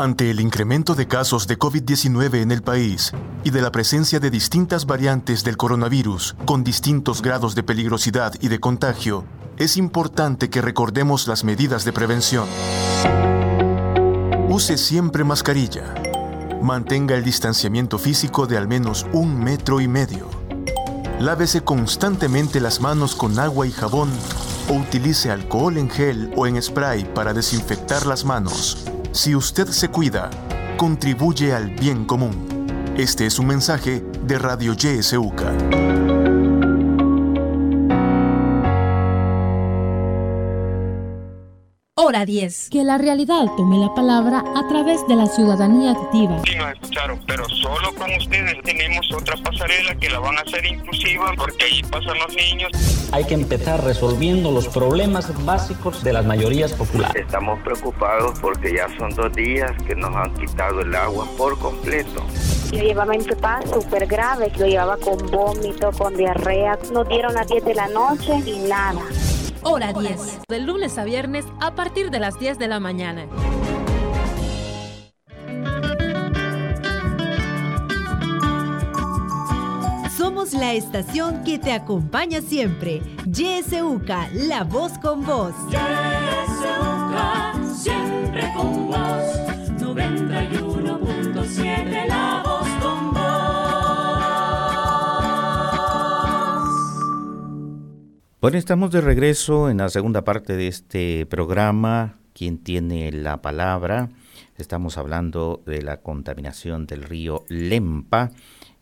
[0.00, 3.12] Ante el incremento de casos de COVID-19 en el país
[3.44, 8.48] y de la presencia de distintas variantes del coronavirus con distintos grados de peligrosidad y
[8.48, 9.26] de contagio,
[9.58, 12.48] es importante que recordemos las medidas de prevención.
[14.48, 15.94] Use siempre mascarilla.
[16.62, 20.30] Mantenga el distanciamiento físico de al menos un metro y medio.
[21.18, 24.08] Lávese constantemente las manos con agua y jabón
[24.70, 28.90] o utilice alcohol en gel o en spray para desinfectar las manos.
[29.12, 30.30] Si usted se cuida,
[30.76, 32.66] contribuye al bien común.
[32.96, 35.99] Este es un mensaje de Radio YSUCA.
[42.10, 42.70] Hora 10.
[42.70, 46.42] Que la realidad tome la palabra a través de la ciudadanía activa.
[46.44, 50.66] Sí, nos escucharon, pero solo con ustedes tenemos otra pasarela que la van a hacer
[50.66, 52.72] inclusiva porque ahí pasan los niños.
[53.12, 57.22] Hay que empezar resolviendo los problemas básicos de las mayorías populares.
[57.26, 62.26] Estamos preocupados porque ya son dos días que nos han quitado el agua por completo.
[62.72, 66.76] Yo llevaba en paz súper grave, lo llevaba con vómito, con diarrea.
[66.92, 69.00] Nos dieron a 10 de la noche y nada.
[69.62, 70.40] Hora 10.
[70.48, 73.26] De lunes a viernes a partir de las 10 de la mañana.
[80.16, 83.02] Somos la estación que te acompaña siempre.
[83.26, 85.54] YSUCA, la voz con voz.
[85.68, 88.96] YSUCA, siempre con vos.
[89.78, 92.59] 91.7, la voz
[98.40, 102.16] Bueno, estamos de regreso en la segunda parte de este programa.
[102.32, 104.08] ¿Quién tiene la palabra?
[104.56, 108.30] Estamos hablando de la contaminación del río Lempa,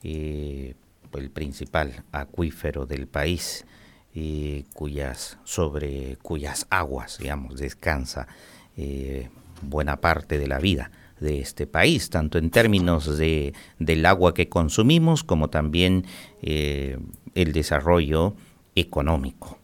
[0.05, 0.77] eh,
[1.13, 3.67] el principal acuífero del país,
[4.15, 8.29] eh, cuyas, sobre cuyas aguas, digamos, descansa
[8.77, 9.29] eh,
[9.63, 14.49] buena parte de la vida de este país, tanto en términos de, del agua que
[14.49, 16.07] consumimos como también
[16.41, 18.37] el desarrollo
[18.81, 19.59] económico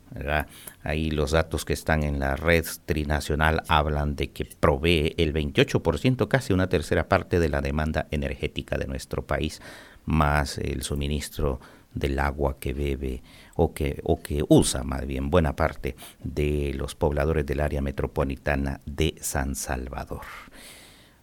[0.83, 6.29] Ahí los datos que están en la red trinacional hablan de que provee el 28%,
[6.29, 9.61] casi una tercera parte de la demanda energética de nuestro país,
[10.05, 11.61] más el suministro
[11.95, 13.23] del agua que bebe
[13.55, 18.81] o que, o que usa más bien buena parte de los pobladores del área metropolitana
[18.85, 20.23] de San Salvador.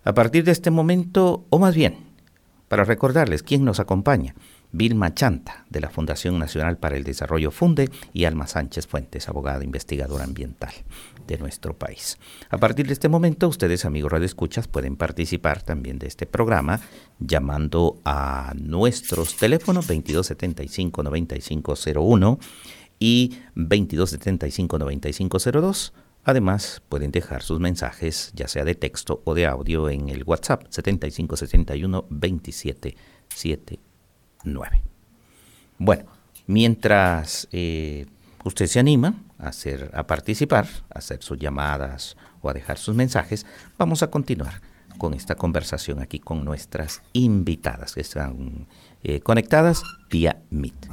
[0.04, 1.98] A partir de este momento, o más bien,
[2.68, 4.34] para recordarles quién nos acompaña,
[4.72, 9.64] Vilma Chanta, de la Fundación Nacional para el Desarrollo Funde, y Alma Sánchez Fuentes, abogada
[9.64, 10.72] investigadora ambiental
[11.28, 12.18] de nuestro país.
[12.50, 16.82] A partir de este momento, ustedes, amigos radioescuchas, pueden participar también de este programa
[17.20, 22.40] llamando a nuestros teléfonos 2275-9501
[23.00, 25.92] y 2275-9502.
[26.24, 30.66] Además, pueden dejar sus mensajes, ya sea de texto o de audio, en el WhatsApp
[30.70, 33.91] 7571 2777
[34.44, 34.82] 9.
[35.78, 36.06] Bueno,
[36.48, 38.06] mientras eh,
[38.44, 42.96] usted se anima a, hacer, a participar, a hacer sus llamadas o a dejar sus
[42.96, 43.46] mensajes,
[43.78, 44.62] vamos a continuar
[44.98, 48.68] con esta conversación aquí con nuestras invitadas que están
[49.04, 50.88] eh, conectadas vía Meet.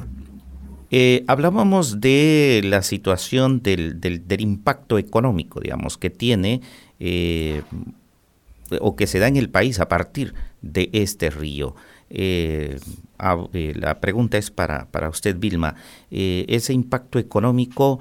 [0.90, 6.62] Eh, hablábamos de la situación del, del, impacto económico, digamos, que tiene
[8.80, 11.74] o que se da en el país a partir de este río.
[12.10, 12.78] Eh,
[13.52, 15.74] eh, la pregunta es para, para usted, Vilma.
[16.10, 18.00] Eh, ese impacto económico,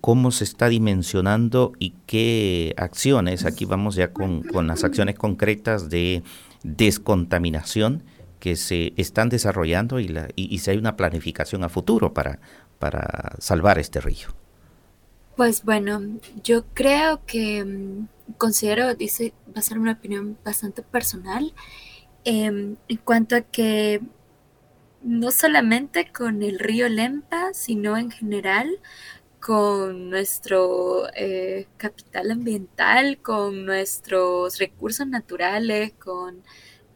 [0.00, 3.46] ¿cómo se está dimensionando y qué acciones?
[3.46, 6.22] Aquí vamos ya con, las acciones concretas de
[6.62, 8.02] descontaminación
[8.38, 12.40] que se están desarrollando y, la, y, si hay una planificación a futuro para,
[12.78, 14.28] para salvar este río.
[15.36, 16.02] Pues bueno,
[16.42, 21.54] yo creo que mm, considero, dice, va a ser una opinión bastante personal,
[22.24, 24.02] Em, en cuanto a que
[25.02, 28.78] no solamente con el río Lempa, sino en general
[29.40, 36.42] con nuestro eh, capital ambiental, con nuestros recursos naturales, con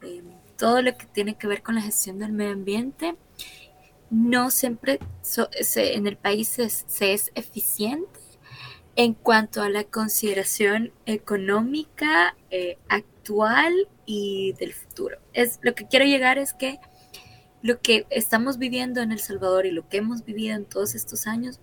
[0.03, 0.25] em,
[0.57, 3.15] todo lo que tiene que ver con la gestión del medio ambiente,
[4.11, 4.99] no siempre
[5.75, 8.19] en el país se es eficiente
[8.95, 12.77] en cuanto a la consideración económica eh,
[14.05, 15.17] y del futuro.
[15.33, 16.79] Es, lo que quiero llegar es que
[17.61, 21.25] lo que estamos viviendo en El Salvador y lo que hemos vivido en todos estos
[21.25, 21.59] años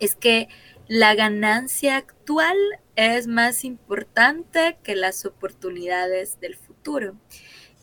[0.00, 0.48] es que
[0.88, 2.56] la ganancia actual
[2.96, 7.16] es más importante que las oportunidades del futuro.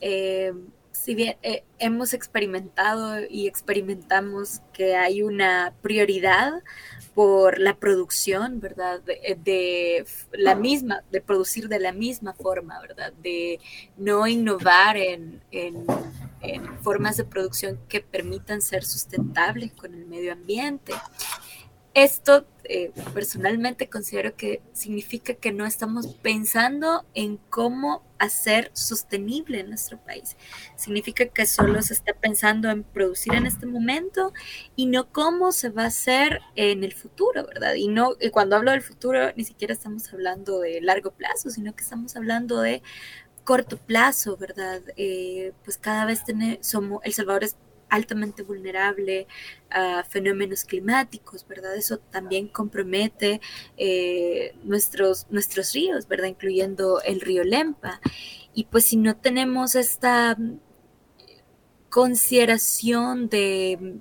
[0.01, 0.53] Eh,
[0.99, 6.61] si bien eh, hemos experimentado y experimentamos que hay una prioridad
[7.15, 9.01] por la producción, ¿verdad?
[9.01, 13.13] De, la misma, de producir de la misma forma, ¿verdad?
[13.13, 13.59] De
[13.97, 15.41] no innovar en,
[16.81, 20.93] formas de producción que permitan ser sustentables con el medio ambiente.
[21.99, 29.97] Esto eh, personalmente considero que significa que no estamos pensando en cómo hacer sostenible nuestro
[29.97, 30.37] país.
[30.77, 34.31] Significa que solo se está pensando en producir en este momento
[34.77, 37.73] y no cómo se va a hacer en el futuro, ¿verdad?
[37.73, 41.83] Y no, cuando hablo del futuro, ni siquiera estamos hablando de largo plazo, sino que
[41.83, 42.81] estamos hablando de
[43.43, 44.81] corto plazo, ¿verdad?
[44.95, 47.57] Eh, pues cada vez tenemos, somos, El Salvador es
[47.89, 49.27] altamente vulnerable
[49.69, 51.75] a fenómenos climáticos, ¿verdad?
[51.75, 53.41] Eso también compromete
[53.77, 56.27] eh, nuestros, nuestros ríos, ¿verdad?
[56.27, 58.01] Incluyendo el río Lempa.
[58.53, 60.37] Y pues si no tenemos esta
[61.89, 63.99] consideración de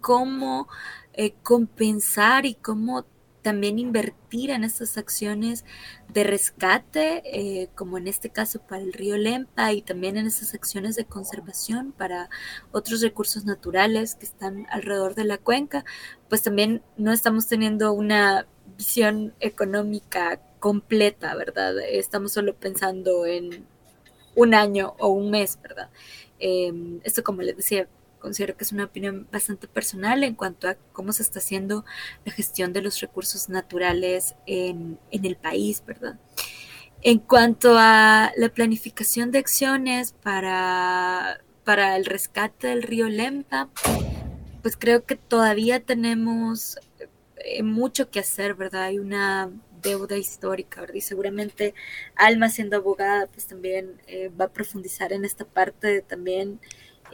[0.00, 0.68] cómo
[1.12, 3.06] eh, compensar y cómo
[3.44, 5.66] también invertir en estas acciones
[6.08, 10.54] de rescate, eh, como en este caso para el río Lempa, y también en estas
[10.54, 12.30] acciones de conservación para
[12.72, 15.84] otros recursos naturales que están alrededor de la cuenca,
[16.30, 18.46] pues también no estamos teniendo una
[18.78, 21.78] visión económica completa, ¿verdad?
[21.80, 23.66] Estamos solo pensando en
[24.34, 25.90] un año o un mes, ¿verdad?
[26.38, 26.72] Eh,
[27.04, 27.88] esto, como les decía,
[28.24, 31.84] considero que es una opinión bastante personal en cuanto a cómo se está haciendo
[32.24, 36.18] la gestión de los recursos naturales en, el país, ¿verdad?
[37.02, 43.68] En cuanto a la planificación de acciones para, para el rescate del río Lempa,
[44.62, 46.78] pues creo que todavía tenemos
[47.36, 48.84] eh, mucho que hacer, ¿verdad?
[48.84, 49.50] Hay una
[49.82, 50.94] deuda histórica, ¿verdad?
[50.94, 51.74] Y seguramente
[52.16, 56.58] Alma siendo abogada, pues también eh, va a profundizar en esta parte de también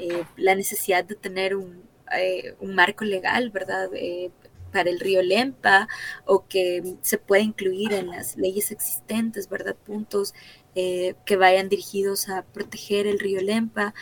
[0.01, 1.83] eh, la necesidad de tener un,
[2.17, 3.91] eh, marco legal, ¿verdad?
[3.95, 4.31] Eh,
[4.73, 5.89] para el río Lempa
[6.27, 9.75] o que se pueda incluir en las leyes existentes, ¿verdad?
[9.75, 10.33] Puntos
[10.73, 13.93] que vayan dirigidos a proteger el río Lempa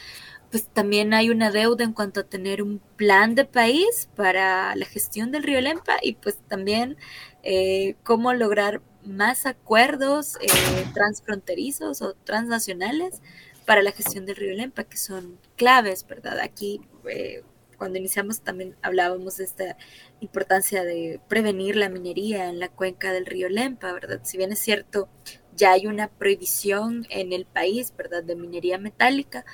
[0.50, 4.86] pues también hay una deuda en cuanto a tener un plan de país para la
[4.86, 6.96] gestión del río Lempa y pues también
[7.42, 13.22] eh, cómo lograr más acuerdos eh, transfronterizos o transnacionales
[13.68, 16.40] para la gestión del río Lempa, que son claves, ¿verdad?
[16.40, 17.42] Aquí, eh,
[17.76, 19.76] cuando iniciamos, también hablábamos de esta
[20.20, 24.20] importancia de prevenir la minería en la cuenca del río Lempa, ¿verdad?
[24.24, 25.10] Si bien es cierto,
[25.54, 29.44] ya hay una prohibición en el país, ¿verdad?, de minería metálica,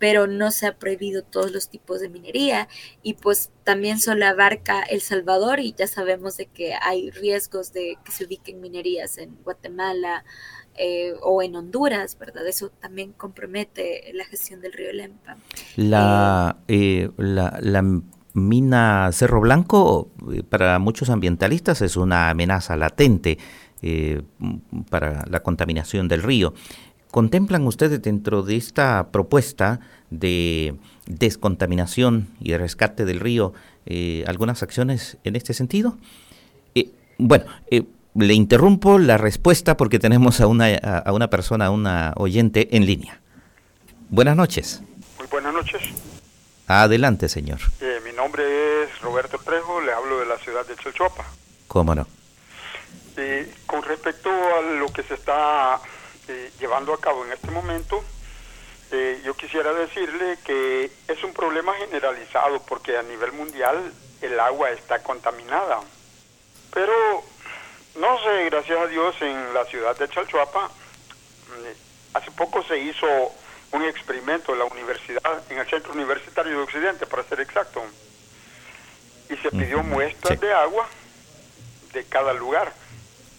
[0.00, 2.68] pero no se ha prohibido todos los tipos de minería
[3.02, 7.98] y pues también solo abarca El Salvador y ya sabemos de que hay riesgos de
[8.02, 10.24] que se ubiquen minerías en Guatemala
[10.76, 12.46] eh, o en Honduras, ¿verdad?
[12.46, 15.36] Eso también compromete la gestión del río Lempa.
[15.76, 17.84] La, eh, la, la
[18.32, 23.38] mina Cerro Blanco eh, para muchos ambientalistas es una amenaza latente
[24.90, 26.52] para la contaminación del río.
[27.10, 33.52] ¿Contemplan ustedes dentro de esta propuesta de descontaminación y de rescate del río
[33.86, 35.98] eh, algunas acciones en este sentido?
[36.76, 37.82] Eh, bueno, eh,
[38.14, 42.86] le interrumpo la respuesta porque tenemos a una, a una persona, a una oyente en
[42.86, 43.20] línea.
[44.08, 44.82] Buenas noches.
[45.18, 45.82] Muy buenas noches.
[46.66, 47.58] Adelante, señor.
[48.04, 51.24] mi nombre es Roberto Trejo, le hablo de la ciudad de Chalchuapa.
[51.66, 52.06] ¿Cómo no?
[53.66, 55.78] con respecto a lo que se está
[56.30, 58.02] este, llevando a cabo en este momento,
[58.92, 64.70] eh, yo quisiera decirle que es un problema generalizado porque a nivel mundial el agua
[64.70, 65.80] está contaminada.
[66.72, 66.92] Pero,
[67.96, 73.06] no sé, gracias a Dios, en la ciudad de Chalchuapa, mm, hace poco se hizo
[73.72, 77.82] un experimento en la universidad, en el Centro Universitario de Occidente, para ser exacto,
[79.28, 80.88] y se pidió muestras de agua
[81.92, 82.72] de cada lugar.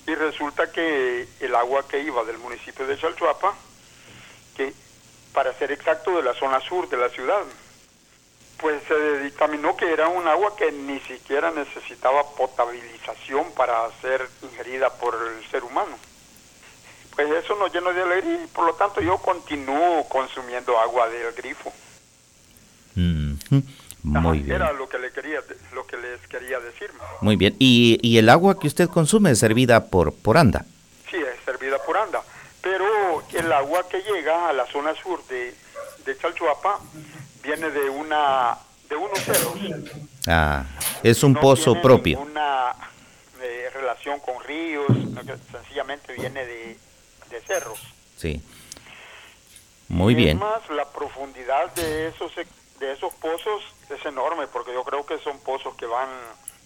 [0.07, 3.53] Y resulta que el agua que iba del municipio de Chalchuapa,
[4.55, 4.73] que
[5.33, 7.43] para ser exacto de la zona sur de la ciudad,
[8.61, 14.89] pues se dictaminó que era un agua que ni siquiera necesitaba potabilización para ser ingerida
[14.93, 15.97] por el ser humano.
[17.15, 21.33] Pues eso nos llena de alegría y por lo tanto yo continúo consumiendo agua del
[21.33, 21.73] grifo.
[24.03, 24.55] Muy bien.
[24.55, 25.39] Era lo que, le quería,
[25.73, 26.89] lo que les quería decir.
[27.21, 27.55] Muy bien.
[27.59, 30.65] ¿Y, ¿Y, el agua que usted consume es servida por, por anda?
[31.09, 32.21] Sí, es servida por anda.
[32.61, 32.85] Pero
[33.33, 35.53] el agua que llega a la zona sur de,
[36.05, 36.79] de Chalchuapa
[37.41, 38.57] viene de una
[38.89, 39.53] de unos cerros.
[40.27, 40.65] Ah,
[41.03, 42.19] es un pozo propio.
[42.19, 42.75] Una
[43.41, 44.87] eh, relación con ríos,
[45.51, 46.77] sencillamente viene de,
[47.29, 47.79] de cerros.
[48.17, 48.41] Sí.
[49.87, 50.41] Muy bien.
[50.41, 52.31] Además, la profundidad de esos
[52.79, 56.09] de esos pozos es enorme porque yo creo que son pozos que van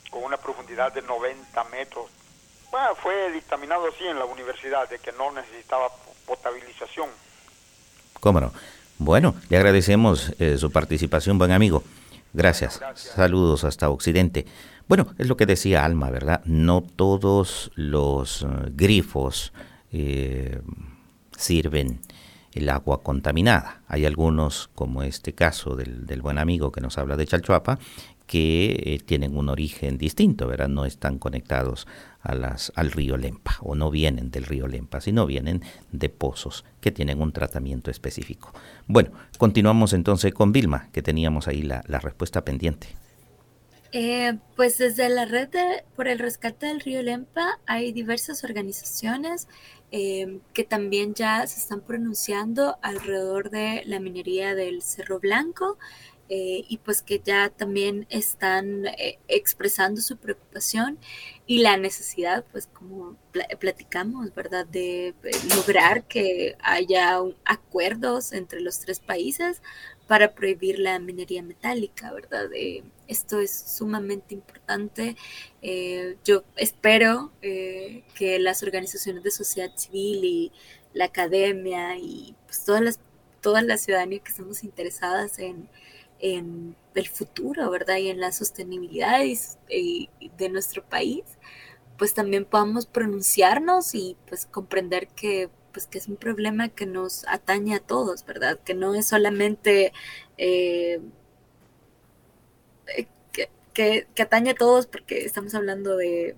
[0.10, 2.10] con una profundidad de 90 metros.
[2.72, 5.90] Bueno, fue dictaminado así en la universidad de que no necesitaba
[6.26, 7.10] potabilización.
[8.20, 8.52] ¿Cómo no?
[8.98, 11.84] Bueno, le agradecemos eh, su participación, buen amigo.
[12.34, 12.82] Gracias.
[12.96, 14.46] Saludos hasta Occidente.
[14.88, 16.41] Bueno, es lo que decía Alma, ¿verdad?
[16.46, 19.52] No todos los uh, grifos
[19.91, 20.62] eh,
[21.38, 22.00] sirven
[22.56, 23.82] el agua contaminada.
[23.88, 27.78] Hay algunos, como este caso del, del buen amigo que nos habla de Chalchuapa,
[28.26, 30.68] que eh, tienen un origen distinto, ¿verdad?
[30.68, 31.88] No están conectados
[32.22, 36.66] a las, al río Lempa o no vienen del río Lempa, sino vienen de pozos
[36.82, 38.51] que tienen un tratamiento específico.
[38.88, 42.88] Bueno, continuamos entonces con Vilma, que teníamos ahí la, la respuesta pendiente.
[43.98, 49.48] Eh, pues desde la red de, por el rescate del río Lempa hay diversas organizaciones
[49.89, 55.78] eh, que también ya se están pronunciando alrededor de la minería del Cerro Blanco
[56.28, 60.98] eh, y pues que ya también están eh, expresando su preocupación
[61.46, 65.14] y la necesidad, pues como pl platicamos, ¿verdad?, de
[65.56, 69.62] lograr que haya acuerdos entre los tres países
[70.08, 72.47] para prohibir la minería metálica, ¿verdad?
[72.53, 75.16] Eh, esto es sumamente importante.
[75.62, 80.51] Eh, yo espero eh, que las organizaciones de sociedad civil y
[80.93, 82.99] la academia y pues, todas las
[83.41, 85.70] toda que estamos interesadas en,
[86.20, 87.97] en el futuro, ¿verdad?
[87.97, 91.24] Y en la sostenibilidad y, de nuestro país,
[91.97, 97.28] pues también podamos pronunciarnos y pues comprender que pues que es un problema que nos
[97.28, 98.58] atañe a todos, ¿verdad?
[98.64, 99.92] Que no es solamente
[100.38, 101.02] eh,
[102.88, 106.38] eh, que, que, que, atañe a todos porque estamos hablando de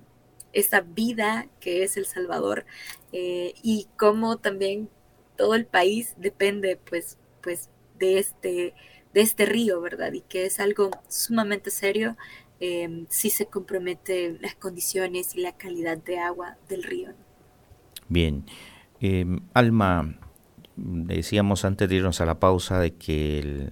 [0.52, 2.66] esa vida que es El Salvador
[3.12, 4.90] eh, y cómo también
[5.36, 8.74] todo el país depende pues, pues de, este,
[9.14, 10.12] de este río, ¿verdad?
[10.14, 12.16] Y que es algo sumamente serio
[12.58, 17.14] eh, si se compromete las condiciones y la calidad de agua del río.
[18.08, 18.44] Bien.
[19.00, 20.16] Eh, Alma,
[20.76, 23.70] decíamos antes de irnos a la pausa de que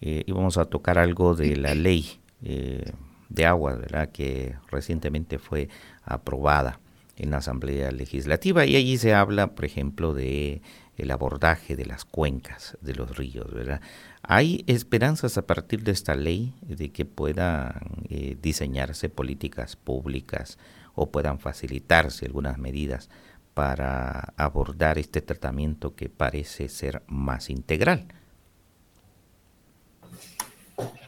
[0.00, 2.92] eh, íbamos a tocar algo de la ley eh,
[3.28, 4.10] de agua, ¿verdad?
[4.10, 5.68] Que recientemente fue
[6.04, 6.80] aprobada
[7.16, 10.62] en la Asamblea Legislativa y allí se habla, por ejemplo, de
[10.96, 13.80] el abordaje de las cuencas de los ríos, ¿verdad?
[14.22, 20.58] ¿Hay esperanzas a partir de esta ley de que puedan eh, diseñarse políticas públicas
[20.94, 23.10] o puedan facilitarse algunas medidas
[23.54, 28.08] para abordar este tratamiento que parece ser más integral?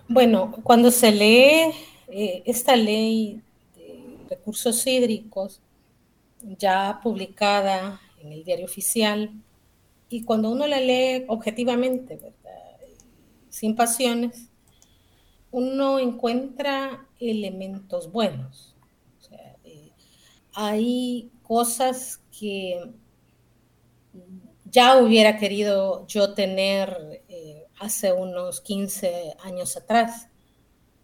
[0.08, 1.74] Bueno, cuando se lee
[2.08, 3.42] eh, esta ley
[3.74, 5.60] de recursos hídricos,
[6.40, 9.32] ya publicada en el diario oficial,
[10.08, 12.18] y cuando uno la lee objetivamente,
[13.48, 14.48] sin pasiones,
[15.50, 18.76] uno encuentra elementos buenos.
[19.64, 19.90] Eh,
[20.52, 22.92] hay cosas que
[24.64, 30.28] ya hubiera querido yo tener eh, hace unos 15 años atrás,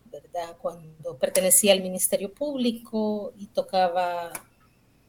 [0.07, 0.57] ¿verdad?
[0.61, 4.33] Cuando pertenecía al Ministerio Público y tocaba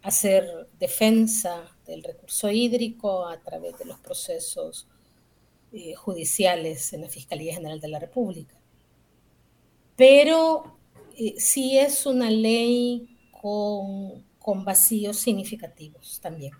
[0.01, 4.88] hacer defensa del recurso hídrico a través de los procesos
[5.71, 8.55] eh, judiciales en la Fiscalía General de la República.
[9.95, 10.78] Pero
[11.17, 16.54] eh, sí es una ley con, con vacíos significativos también.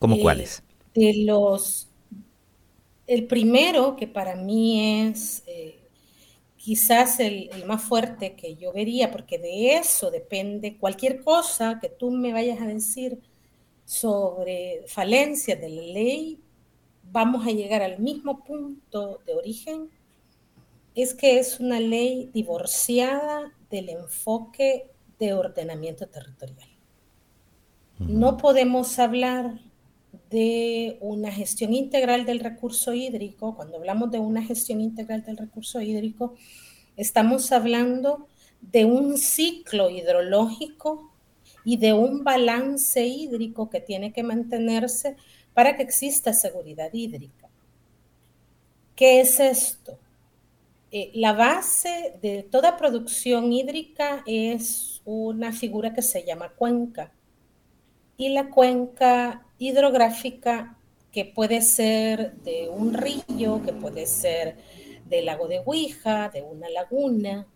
[0.00, 0.64] ¿Cómo eh, cuáles?
[0.94, 1.88] De los,
[3.06, 5.44] el primero que para mí es
[6.66, 12.10] quizás el, más fuerte que yo vería, porque de eso depende cualquier cosa que tú
[12.10, 13.20] me vayas a decir
[13.84, 16.40] sobre falencias de la ley,
[17.12, 19.90] vamos a llegar al mismo punto de origen,
[20.96, 26.68] es que es una ley divorciada del enfoque de ordenamiento territorial.
[27.98, 29.58] No podemos hablar
[30.30, 35.80] de una gestión integral del recurso hídrico, cuando hablamos de una gestión integral del recurso
[35.80, 36.34] hídrico,
[36.96, 38.26] estamos hablando
[38.60, 41.12] de un ciclo hidrológico
[41.64, 45.16] y de un balance hídrico que tiene que mantenerse
[45.54, 47.48] para que exista seguridad hídrica.
[48.94, 49.98] ¿Qué es esto?
[50.90, 57.12] Eh, la base de toda producción hídrica es una figura que se llama cuenca.
[58.18, 60.76] Y la cuenca hidrográfica
[61.12, 64.56] que puede ser de un río, que puede ser
[65.06, 67.46] del lago de Huija, de una laguna,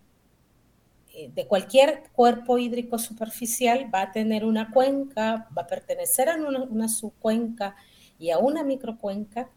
[1.12, 6.36] eh, de cualquier cuerpo hídrico superficial va a tener una cuenca, va a pertenecer a
[6.36, 7.74] una, subcuenca
[8.18, 9.50] y a una microcuenca,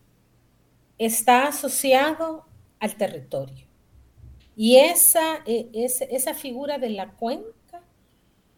[0.97, 2.45] está asociado
[2.79, 3.67] al territorio.
[4.55, 7.62] Y esa, e, esa figura de la cuenca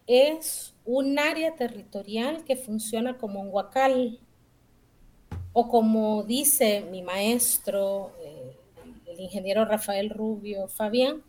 [0.06, 4.20] es un área territorial que funciona como un huacal,
[5.52, 8.56] o como dice mi maestro, eh,
[9.06, 11.22] el ingeniero Rafael Rubio Fabián,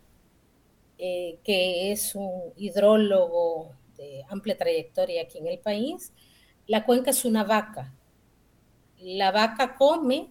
[0.98, 6.12] eh, que es un hidrólogo de amplia trayectoria aquí en el país,
[6.66, 7.94] la cuenca es una vaca.
[9.00, 10.30] La vaca come,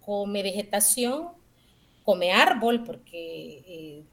[0.00, 1.28] come vegetación,
[2.04, 4.04] come árbol, porque eh,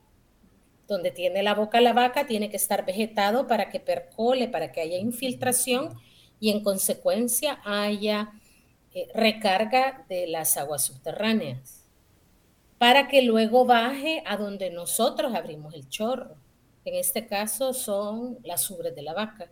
[0.94, 4.82] donde tiene la boca la vaca tiene que estar vegetado para que percole, para que
[4.82, 5.96] haya infiltración
[6.40, 8.32] y en consecuencia haya
[8.94, 11.88] eh, recarga de las aguas subterráneas,
[12.78, 16.36] para que luego baje a donde nosotros abrimos el chorro.
[16.86, 19.52] En este caso son las ubres de la vaca.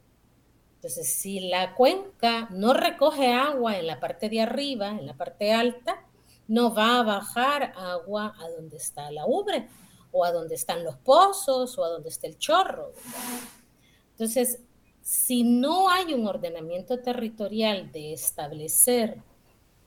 [0.75, 5.53] Entonces, si la cuenca no recoge agua en la parte de arriba, en la parte
[5.53, 6.03] alta,
[6.47, 9.67] no va a bajar agua a donde está la ubre
[10.11, 12.93] o a donde están los pozos o a donde está el chorro.
[14.11, 14.59] Entonces,
[15.01, 19.17] si no hay un ordenamiento territorial de establecer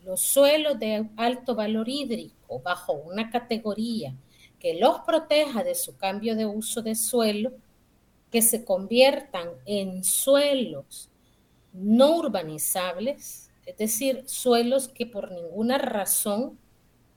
[0.04, 4.14] los suelos de alto valor hídrico bajo una categoría
[4.58, 7.52] que los proteja de su cambio de uso de suelo,
[8.30, 11.10] que se conviertan en suelos
[11.72, 16.58] no urbanizables, es decir, suelos que por ninguna razón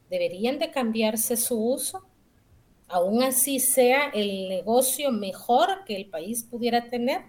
[0.09, 2.06] deberían de cambiarse su uso,
[2.87, 7.21] aún así sea el negocio mejor que el país pudiera tener,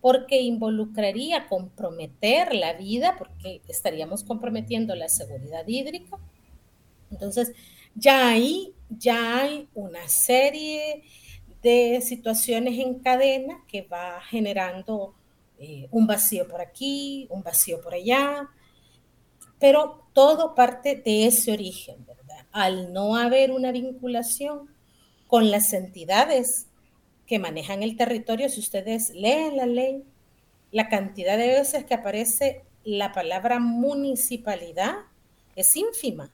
[0.00, 6.18] porque involucraría comprometer la vida, porque estaríamos comprometiendo la seguridad hídrica.
[7.10, 7.52] Entonces,
[7.94, 11.02] ya ahí ya hay una serie
[11.62, 15.14] de situaciones en cadena que va generando
[15.58, 18.48] eh, un vacío por aquí, un vacío por allá,
[19.58, 22.46] pero todo parte de ese origen, ¿verdad?
[22.50, 24.70] Al no haber una vinculación
[25.30, 26.66] con las entidades
[27.24, 30.02] que manejan el territorio, si ustedes leen la ley,
[30.72, 34.96] la cantidad de veces que aparece la palabra municipalidad
[35.54, 36.32] es ínfima.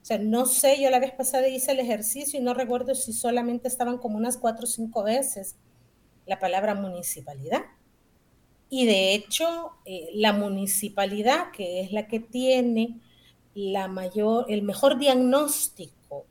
[0.00, 3.12] O sea, no sé, yo la vez pasada hice el ejercicio y no recuerdo si
[3.12, 5.56] solamente estaban como unas cuatro o cinco veces
[6.24, 7.62] la palabra municipalidad.
[8.68, 13.00] Y de hecho, eh, la municipalidad, que es la que tiene
[13.54, 16.26] la mayor, el mejor diagnóstico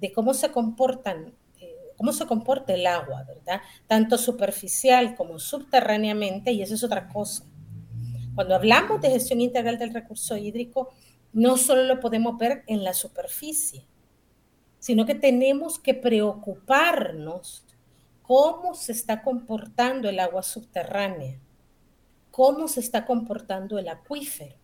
[0.00, 1.34] de cómo se comportan,
[2.02, 3.60] cómo se comporta el agua, ¿verdad?
[3.86, 7.44] Tanto superficial como subterráneamente, y eso es otra cosa.
[8.34, 10.88] Cuando hablamos de gestión integral del recurso hídrico,
[11.32, 13.86] no solo lo podemos ver en la superficie,
[14.80, 17.64] sino que tenemos que preocuparnos
[18.22, 21.38] cómo se está comportando el agua subterránea,
[22.32, 24.56] cómo se está comportando el acuífero.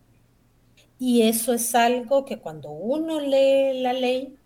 [0.99, 4.38] Y eso es algo que cuando uno lee la ley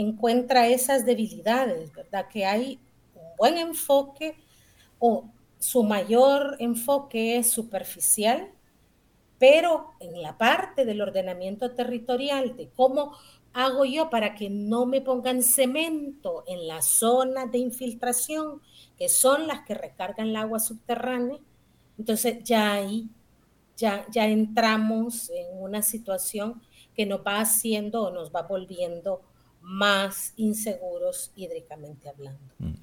[0.00, 2.28] encuentra esas debilidades, ¿verdad?
[2.28, 2.78] Que hay
[3.14, 4.36] un buen enfoque
[5.00, 5.24] o
[5.58, 8.48] su mayor enfoque es superficial,
[9.38, 13.16] pero en la parte del ordenamiento territorial, de cómo
[13.52, 18.62] hago yo para que no me pongan cemento en las zonas de infiltración,
[18.96, 21.38] que son las que recargan el agua subterránea,
[21.98, 23.08] entonces ya ahí,
[23.76, 26.62] ya, ya entramos en una situación
[26.94, 29.22] que nos va haciendo o nos va volviendo
[29.68, 32.40] más inseguros hídricamente hablando.
[32.58, 32.74] Mm.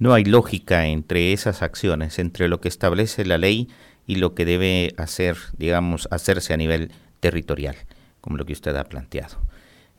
[0.00, 3.68] No hay lógica entre esas acciones, entre lo que establece la ley
[4.06, 6.90] y lo que debe hacer, digamos, hacerse a nivel
[7.20, 7.76] territorial,
[8.20, 9.38] como lo que usted ha planteado.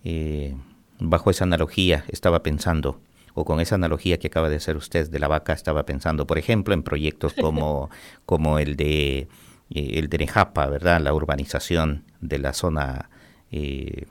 [0.04, 0.54] Eh,
[1.00, 3.00] bajo esa analogía estaba pensando,
[3.34, 6.38] o con esa analogía que acaba de hacer usted de la vaca, estaba pensando, por
[6.38, 7.90] ejemplo, en proyectos como,
[8.26, 9.30] como el de
[9.70, 11.00] eh, el de Nejapa, ¿verdad?
[11.00, 13.10] La urbanización de la zona
[13.50, 14.08] eh,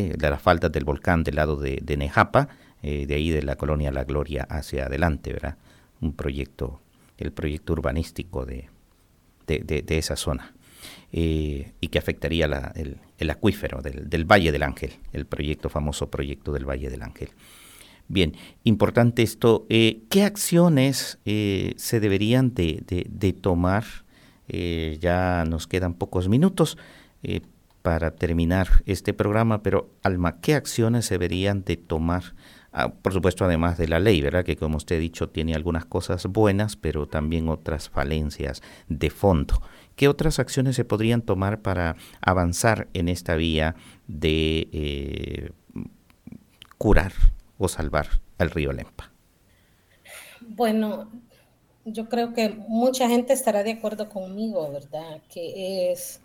[0.00, 2.48] de las faldas del volcán del lado de, de Nejapa,
[2.82, 5.56] eh, de ahí de la colonia La Gloria hacia adelante, ¿verdad?
[6.00, 6.80] Un proyecto,
[7.18, 8.68] el proyecto urbanístico de,
[9.46, 10.54] de, esa zona.
[11.12, 16.68] Eh, y que afectaría el, acuífero del, Valle del Ángel, el proyecto famoso proyecto del
[16.68, 17.28] Valle del Ángel.
[18.08, 18.34] Bien,
[18.64, 23.84] importante esto, eh, ¿qué acciones se deberían de, de tomar?
[24.48, 26.76] ya nos quedan pocos minutos
[27.82, 32.34] para terminar este programa, pero Alma, ¿qué acciones se deberían de tomar?
[32.72, 34.44] Ah, por supuesto, además de la ley, ¿verdad?
[34.44, 39.60] Que como usted ha dicho, tiene algunas cosas buenas, pero también otras falencias de fondo.
[39.94, 43.74] ¿Qué otras acciones se podrían tomar para avanzar en esta vía
[44.06, 45.50] de eh,
[46.78, 47.12] curar
[47.58, 48.06] o salvar
[48.38, 49.10] al río Lempa?
[50.40, 51.10] Bueno,
[51.84, 55.20] yo creo que mucha gente estará de acuerdo conmigo, ¿verdad?
[55.28, 56.21] Que es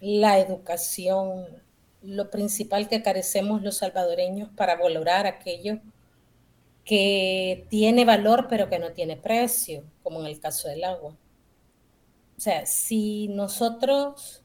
[0.00, 1.46] la educación,
[2.02, 5.80] lo principal que carecemos los salvadoreños para valorar aquello
[6.84, 11.16] que tiene valor pero que no tiene precio, como en el caso del agua.
[12.36, 14.44] O sea, si nosotros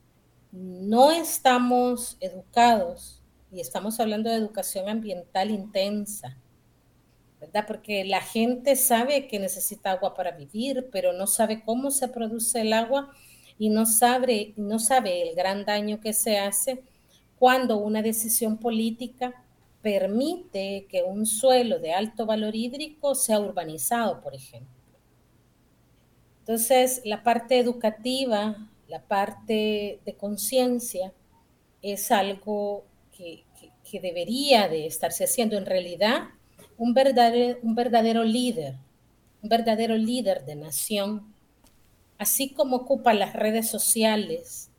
[0.52, 3.22] no estamos educados,
[3.52, 6.38] y estamos hablando de educación ambiental intensa,
[7.40, 7.66] ¿verdad?
[7.68, 12.62] Porque la gente sabe que necesita agua para vivir, pero no sabe cómo se produce
[12.62, 13.12] el agua
[13.62, 16.82] y no sabe, no sabe el gran daño que se hace
[17.38, 19.46] cuando una decisión política
[19.84, 24.74] permite que un suelo de alto valor hídrico sea urbanizado, por ejemplo.
[26.40, 31.14] Entonces, la parte educativa, la parte de conciencia,
[31.84, 32.86] es algo
[33.16, 33.44] que,
[34.02, 35.56] debería de estarse haciendo.
[35.56, 36.30] En realidad,
[36.80, 38.80] un verdadero, un verdadero líder,
[39.44, 41.31] un verdadero líder de nación
[42.22, 44.70] así como ocupa las redes sociales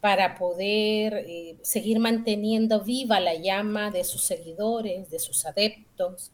[0.00, 6.32] para poder eh, seguir manteniendo viva la llama de sus seguidores, de sus adeptos,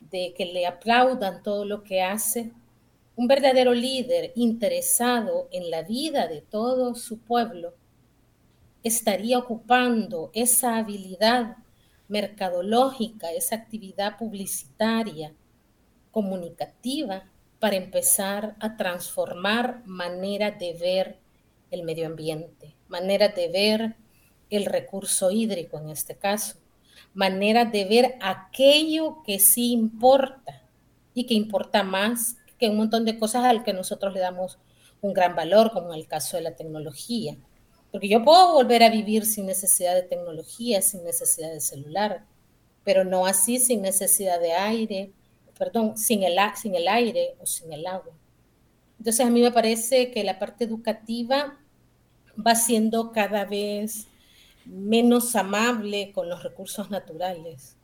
[0.00, 2.52] de que le aplaudan todo lo que hace,
[3.16, 7.74] un verdadero líder interesado en la vida de todo su pueblo
[8.82, 11.58] estaría ocupando esa habilidad
[12.08, 15.34] mercadológica, esa actividad publicitaria,
[16.10, 17.30] comunicativa,
[17.62, 21.20] para empezar a transformar manera de ver
[21.70, 23.94] el medio ambiente, manera de ver
[24.50, 26.56] el recurso hídrico en este caso,
[27.14, 30.64] manera de ver aquello que sí importa
[31.14, 34.58] y que importa más que un montón de cosas al que nosotros le damos
[35.00, 37.36] un gran valor, como en el caso de la tecnología.
[37.92, 42.24] Porque yo puedo volver a vivir sin necesidad de tecnología, sin necesidad de celular,
[42.82, 45.12] pero no así sin necesidad de aire,
[45.62, 48.12] perdón, sin el, sin el aire o sin el agua.
[48.98, 51.56] Entonces a mí me parece que la parte educativa
[52.44, 54.08] va siendo cada vez
[54.64, 57.76] menos amable con los recursos naturales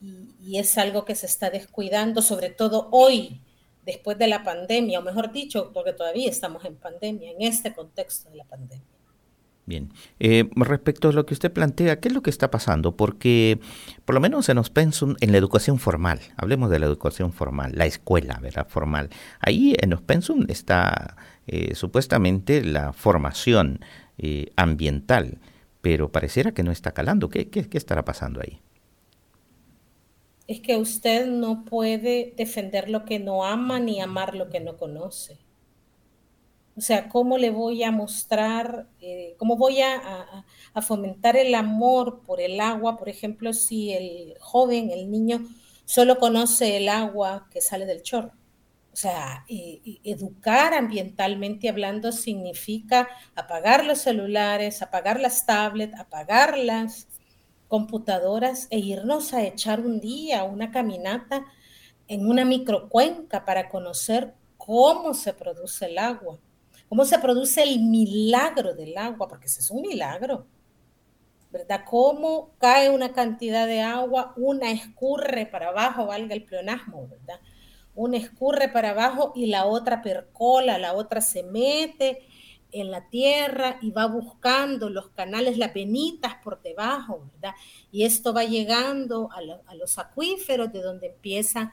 [0.00, 3.40] y, es algo que se está descuidando, sobre todo hoy,
[3.84, 8.30] después de la pandemia, o mejor dicho, porque todavía estamos en pandemia, en este contexto
[8.30, 8.86] de la pandemia.
[9.66, 9.92] Bien.
[10.18, 12.96] Eh, respecto a lo que usted plantea, ¿qué es lo que está pasando?
[12.96, 13.60] Porque
[14.04, 17.72] por lo menos en los pensum, en la educación formal, hablemos de la educación formal,
[17.76, 18.66] la escuela, ¿verdad?
[18.68, 19.10] Formal.
[19.38, 23.80] Ahí en los pensum está eh, supuestamente la formación
[24.18, 25.38] eh, ambiental,
[25.82, 27.28] pero pareciera que no está calando.
[27.28, 28.60] ¿Qué, qué, qué estará pasando ahí?
[30.48, 34.76] Es que usted no puede defender lo que no ama ni amar lo que no
[34.76, 35.38] conoce.
[36.80, 42.22] O sea, ¿cómo le voy a mostrar, eh, cómo voy a, a, fomentar el amor
[42.22, 42.96] por el agua?
[42.96, 45.46] Por ejemplo, si el joven, el niño,
[45.84, 48.32] solo conoce el agua que sale del chorro.
[48.94, 57.08] O sea, educar ambientalmente hablando significa apagar los celulares, apagar las tablets, apagar las
[57.68, 61.44] computadoras e irnos a echar un día, una caminata
[62.08, 66.38] en una microcuenca para conocer cómo se produce el agua
[66.90, 70.48] cómo se produce el milagro del agua, porque ese es un milagro,
[71.52, 71.84] ¿verdad?
[71.88, 77.38] Cómo cae una cantidad de agua, una escurre para abajo, valga el pleonasmo, ¿verdad?
[77.94, 82.26] Una escurre para abajo y la otra percola, la otra se mete
[82.72, 87.54] en la tierra y va buscando los canales, las venitas por debajo, ¿verdad?
[87.92, 91.72] Y esto va llegando a, los acuíferos de donde empieza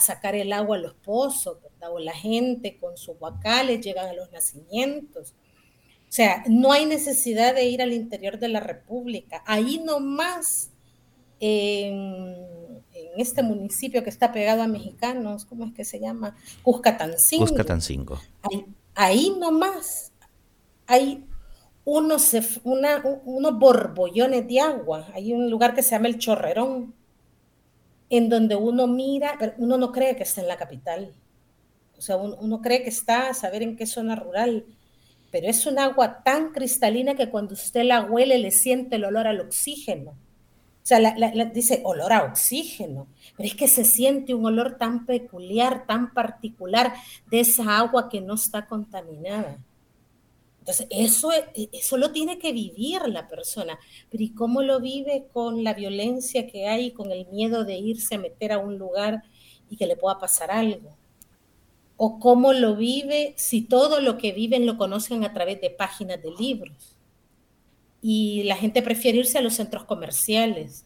[0.00, 1.92] sacar el agua a los pozos, ¿verdad?
[1.92, 5.34] O la gente con sus huacales llegan a los nacimientos.
[6.08, 9.42] O sea, no hay necesidad de ir al interior de la República.
[9.46, 10.70] Ahí nomás,
[11.40, 12.34] en,
[12.92, 16.36] en este municipio que está pegado a mexicanos, ¿cómo es que se llama?
[16.62, 17.46] Cuscatancingo.
[17.46, 18.18] Cuscatancingo.
[18.42, 20.12] Ahí, ahí nomás
[20.88, 21.26] hay
[21.84, 22.34] unos,
[22.64, 25.06] una, unos borbollones de agua.
[25.14, 26.94] Hay un lugar que se llama el Chorrerón
[28.10, 31.12] en donde uno mira, pero uno no cree que está en la capital.
[31.96, 34.64] O sea, uno, cree que está a saber en qué zona rural,
[35.32, 39.26] pero es un agua tan cristalina que cuando usted la huele le siente el olor
[39.26, 40.12] al oxígeno.
[40.12, 41.14] O sea,
[41.52, 46.94] dice olor a oxígeno, pero es que se siente un olor tan peculiar, tan particular
[47.30, 49.58] de esa agua que no está contaminada.
[50.68, 53.78] Entonces, eso, e, eso lo tiene que vivir la persona.
[54.10, 58.16] Pero ¿y cómo lo vive con la violencia que hay, con el miedo de irse
[58.16, 59.22] a meter a un lugar
[59.70, 60.94] y que le pueda pasar algo?
[61.96, 66.22] ¿O cómo lo vive si todo lo que viven lo conocen a través de páginas
[66.22, 66.96] de libros?
[68.02, 70.84] Y la gente prefiere irse a los centros comerciales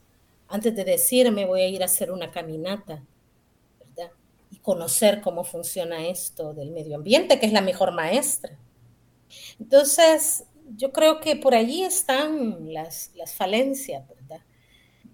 [0.49, 3.03] antes de decirme voy a ir a hacer una caminata,
[3.81, 4.13] ¿verdad?
[4.53, 8.57] Y conocer cómo funciona esto del medio ambiente, que es la mejor maestra.
[9.59, 10.45] Entonces,
[10.77, 14.41] yo creo que por allí están las, las falencias, ¿verdad?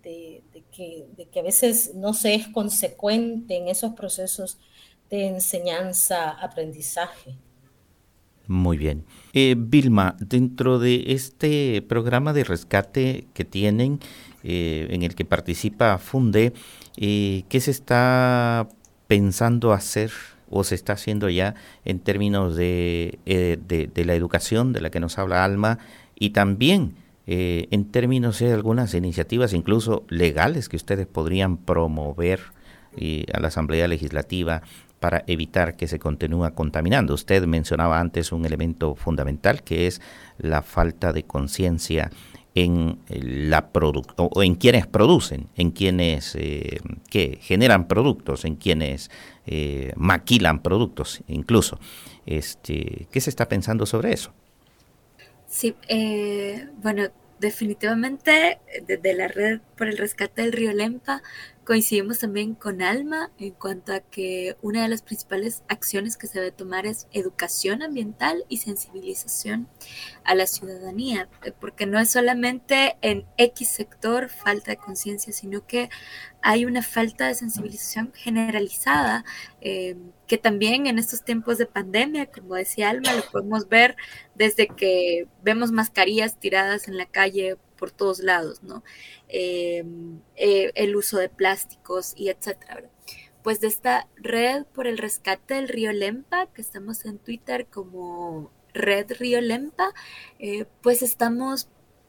[0.02, 0.42] De,
[0.72, 1.06] que,
[1.38, 4.58] a veces no se es consecuente en esos procesos
[5.10, 7.36] de enseñanza-aprendizaje.
[8.46, 9.04] Muy bien.
[9.34, 14.00] Eh, Vilma, dentro de este programa de rescate que tienen,
[14.42, 16.54] eh, en el que participa Funde,
[16.96, 18.68] eh, ¿qué se está
[19.06, 20.10] pensando hacer
[20.50, 25.00] o se está haciendo ya en términos de, eh, de, la educación de la que
[25.00, 25.78] nos habla Alma
[26.14, 26.94] y también
[27.26, 32.40] eh, en términos de algunas iniciativas incluso legales que ustedes podrían promover
[32.96, 34.62] eh, a la Asamblea Legislativa
[34.98, 37.14] para evitar que se continúe contaminando.
[37.14, 40.00] Usted mencionaba antes un elemento fundamental que es
[40.38, 42.10] la falta de conciencia
[42.62, 43.70] en la
[44.16, 46.36] o en quienes producen, en quienes
[47.10, 49.10] que generan productos, en quienes
[49.46, 51.78] eh, maquilan productos incluso.
[52.26, 54.32] Este, ¿Qué se está pensando sobre eso?
[55.46, 57.04] Sí, eh, bueno,
[57.40, 61.22] definitivamente desde la red por el rescate del río Lempa
[61.68, 66.38] Coincidimos también con Alma en cuanto a que una de las principales acciones que se
[66.38, 69.68] debe tomar es educación ambiental y sensibilización
[70.24, 75.66] a la ciudadanía, eh, porque no es solamente en X sector falta de conciencia, sino
[75.66, 75.90] que
[76.40, 79.26] hay una falta de sensibilización generalizada,
[79.60, 79.94] eh,
[80.26, 83.94] que también en estos tiempos de pandemia, como decía Alma, lo podemos ver
[84.34, 88.82] desde que vemos mascarillas tiradas en la calle por todos lados, ¿no?
[89.28, 92.90] Em, eh, el uso de plásticos y etcétera.
[93.42, 98.50] Pues de esta red por el rescate del río Lempa, que estamos en Twitter como
[98.74, 99.94] Red Río Lempa,
[100.38, 101.68] eh, pues estamos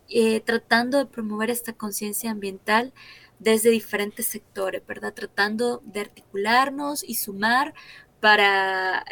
[0.09, 2.93] eh, tratando de promover esta conciencia ambiental
[3.39, 5.13] desde diferentes sectores, ¿verdad?
[5.13, 7.73] Tratando de articularnos y sumar
[8.19, 9.05] para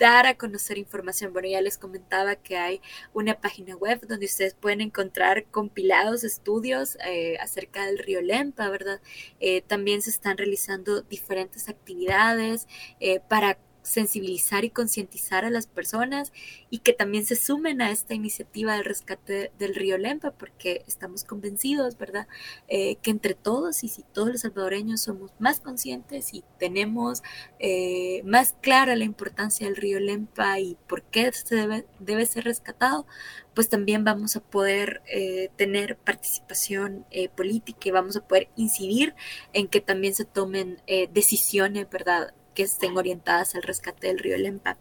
[0.00, 1.32] dar a conocer información.
[1.32, 2.80] Bueno, ya les comentaba que hay
[3.12, 9.00] una página web donde ustedes pueden encontrar compilados estudios eh, acerca del río Lempa, ¿verdad?
[9.40, 12.66] Eh, también se están realizando diferentes actividades
[12.98, 16.32] eh, para sensibilizar y concientizar a las personas
[16.68, 21.24] y que también se sumen a esta iniciativa del rescate del río Lempa, porque estamos
[21.24, 22.28] convencidos, ¿verdad?,
[22.68, 27.22] eh, que entre todos y si todos los salvadoreños somos más conscientes y tenemos
[27.58, 32.44] eh, más clara la importancia del río Lempa y por qué se debe, debe ser
[32.44, 33.06] rescatado,
[33.54, 37.04] pues también vamos a poder eh, tener participación
[37.36, 39.14] política y vamos a poder incidir
[39.52, 40.80] en que también se tomen
[41.12, 44.76] decisiones, ¿verdad?, que estén orientadas al rescate del río Lempa.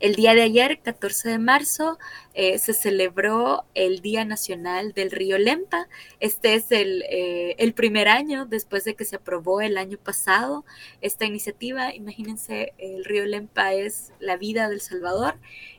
[0.00, 1.98] El día de ayer, 14 de marzo,
[2.34, 5.88] eh, se celebró el Día Nacional del Río Lempa.
[6.20, 10.64] Este es el, eh, el, primer año después de que se aprobó el año pasado
[11.00, 11.94] esta iniciativa.
[11.94, 15.36] Imagínense, el río Lempa es la vida del Salvador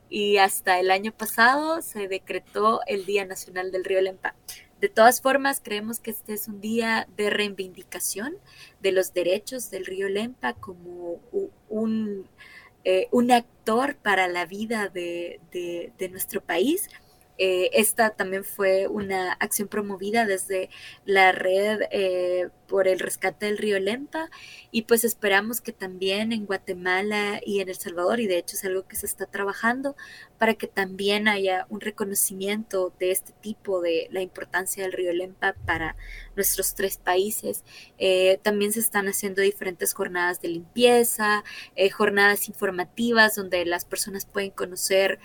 [0.10, 4.36] y hasta el año pasado se decretó el Día Nacional del Río Lempa.
[4.82, 8.38] De todas formas, creemos que este es un día de reivindicación
[8.82, 11.22] de los derechos del río Lempa como
[11.70, 12.28] un,
[12.84, 16.90] eh, un actor para la vida de, de nuestro país.
[17.38, 20.70] Eh, esta también fue una acción promovida desde
[21.04, 24.30] la red eh, por el rescate del río Lempa.
[24.72, 28.66] Y pues esperamos que también en Guatemala y en El Salvador, y de hecho es
[28.66, 29.96] algo que se está trabajando,
[30.38, 35.56] para que también haya un reconocimiento de este tipo de la importancia del río Lempa
[35.66, 35.96] para
[36.36, 37.64] nuestros tres países.
[37.98, 41.44] Eh, también se están haciendo diferentes jornadas de limpieza,
[41.94, 45.20] jornadas informativas donde las personas pueden conocer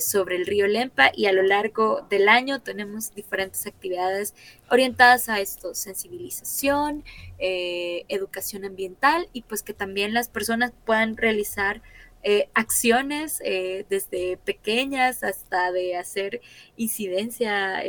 [0.00, 4.34] sobre el río Lempa y a lo largo del año tenemos diferentes actividades
[4.70, 7.04] orientadas a esto, sensibilización,
[7.38, 11.82] eh, educación ambiental y pues que también las personas puedan realizar
[12.24, 16.40] eh, acciones eh, desde pequeñas hasta de hacer
[16.76, 17.80] incidencia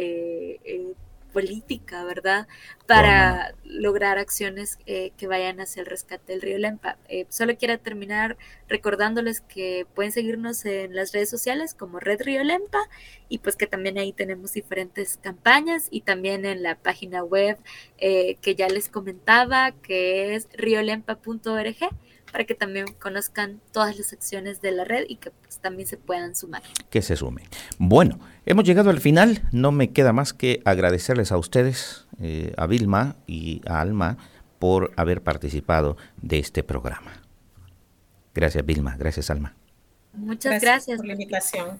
[1.35, 2.47] política, ¿verdad?
[2.87, 6.97] Para lograr acciones eh, que vayan hacia el rescate del río Lempa.
[7.09, 8.37] Eh, solo quiero terminar
[8.69, 12.79] recordándoles que pueden seguirnos en las redes sociales como Red Río Lempa
[13.27, 17.57] y pues que también ahí tenemos diferentes campañas y también en la página web
[17.97, 21.75] eh, que ya les comentaba que es riolempa.org
[22.35, 25.95] para que también conozcan todas las acciones de la red y que pues, también se
[25.95, 26.61] puedan sumar.
[26.89, 27.45] Que se sumen.
[27.77, 29.47] Bueno, hemos llegado al final.
[29.53, 34.17] No me queda más que agradecerles a ustedes, eh, a Vilma y a Alma,
[34.59, 37.13] por haber participado de este programa.
[38.33, 38.97] Gracias, Vilma.
[38.97, 39.55] Gracias, Alma.
[40.11, 41.79] Muchas gracias, por la invitación.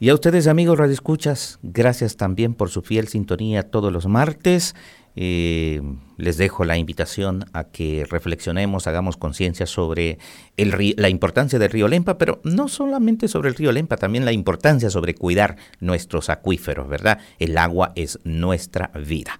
[0.00, 4.74] Y a ustedes, amigos radioescuchas, gracias también por su fiel sintonía todos los martes.
[5.16, 5.80] Eh,
[6.16, 10.18] les dejo la invitación a que reflexionemos, hagamos conciencia sobre
[10.56, 14.32] el, la importancia del río Lempa, pero no solamente sobre el río Lempa, también la
[14.32, 17.20] importancia sobre cuidar nuestros acuíferos, ¿verdad?
[17.38, 19.38] El agua es nuestra vida.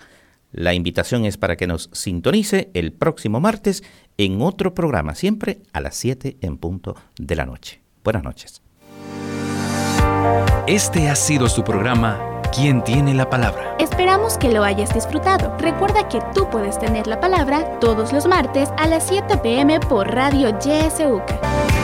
[0.52, 3.82] La invitación es para que nos sintonice el próximo martes
[4.16, 7.80] en otro programa, siempre a las 7 en punto de la noche.
[8.04, 8.63] Buenas noches.
[10.66, 13.76] Este ha sido su programa ¿Quién tiene la palabra?
[13.78, 15.54] Esperamos que lo hayas disfrutado.
[15.58, 20.06] Recuerda que tú puedes tener la palabra todos los martes a las 7 pm por
[20.06, 21.83] Radio YSUK.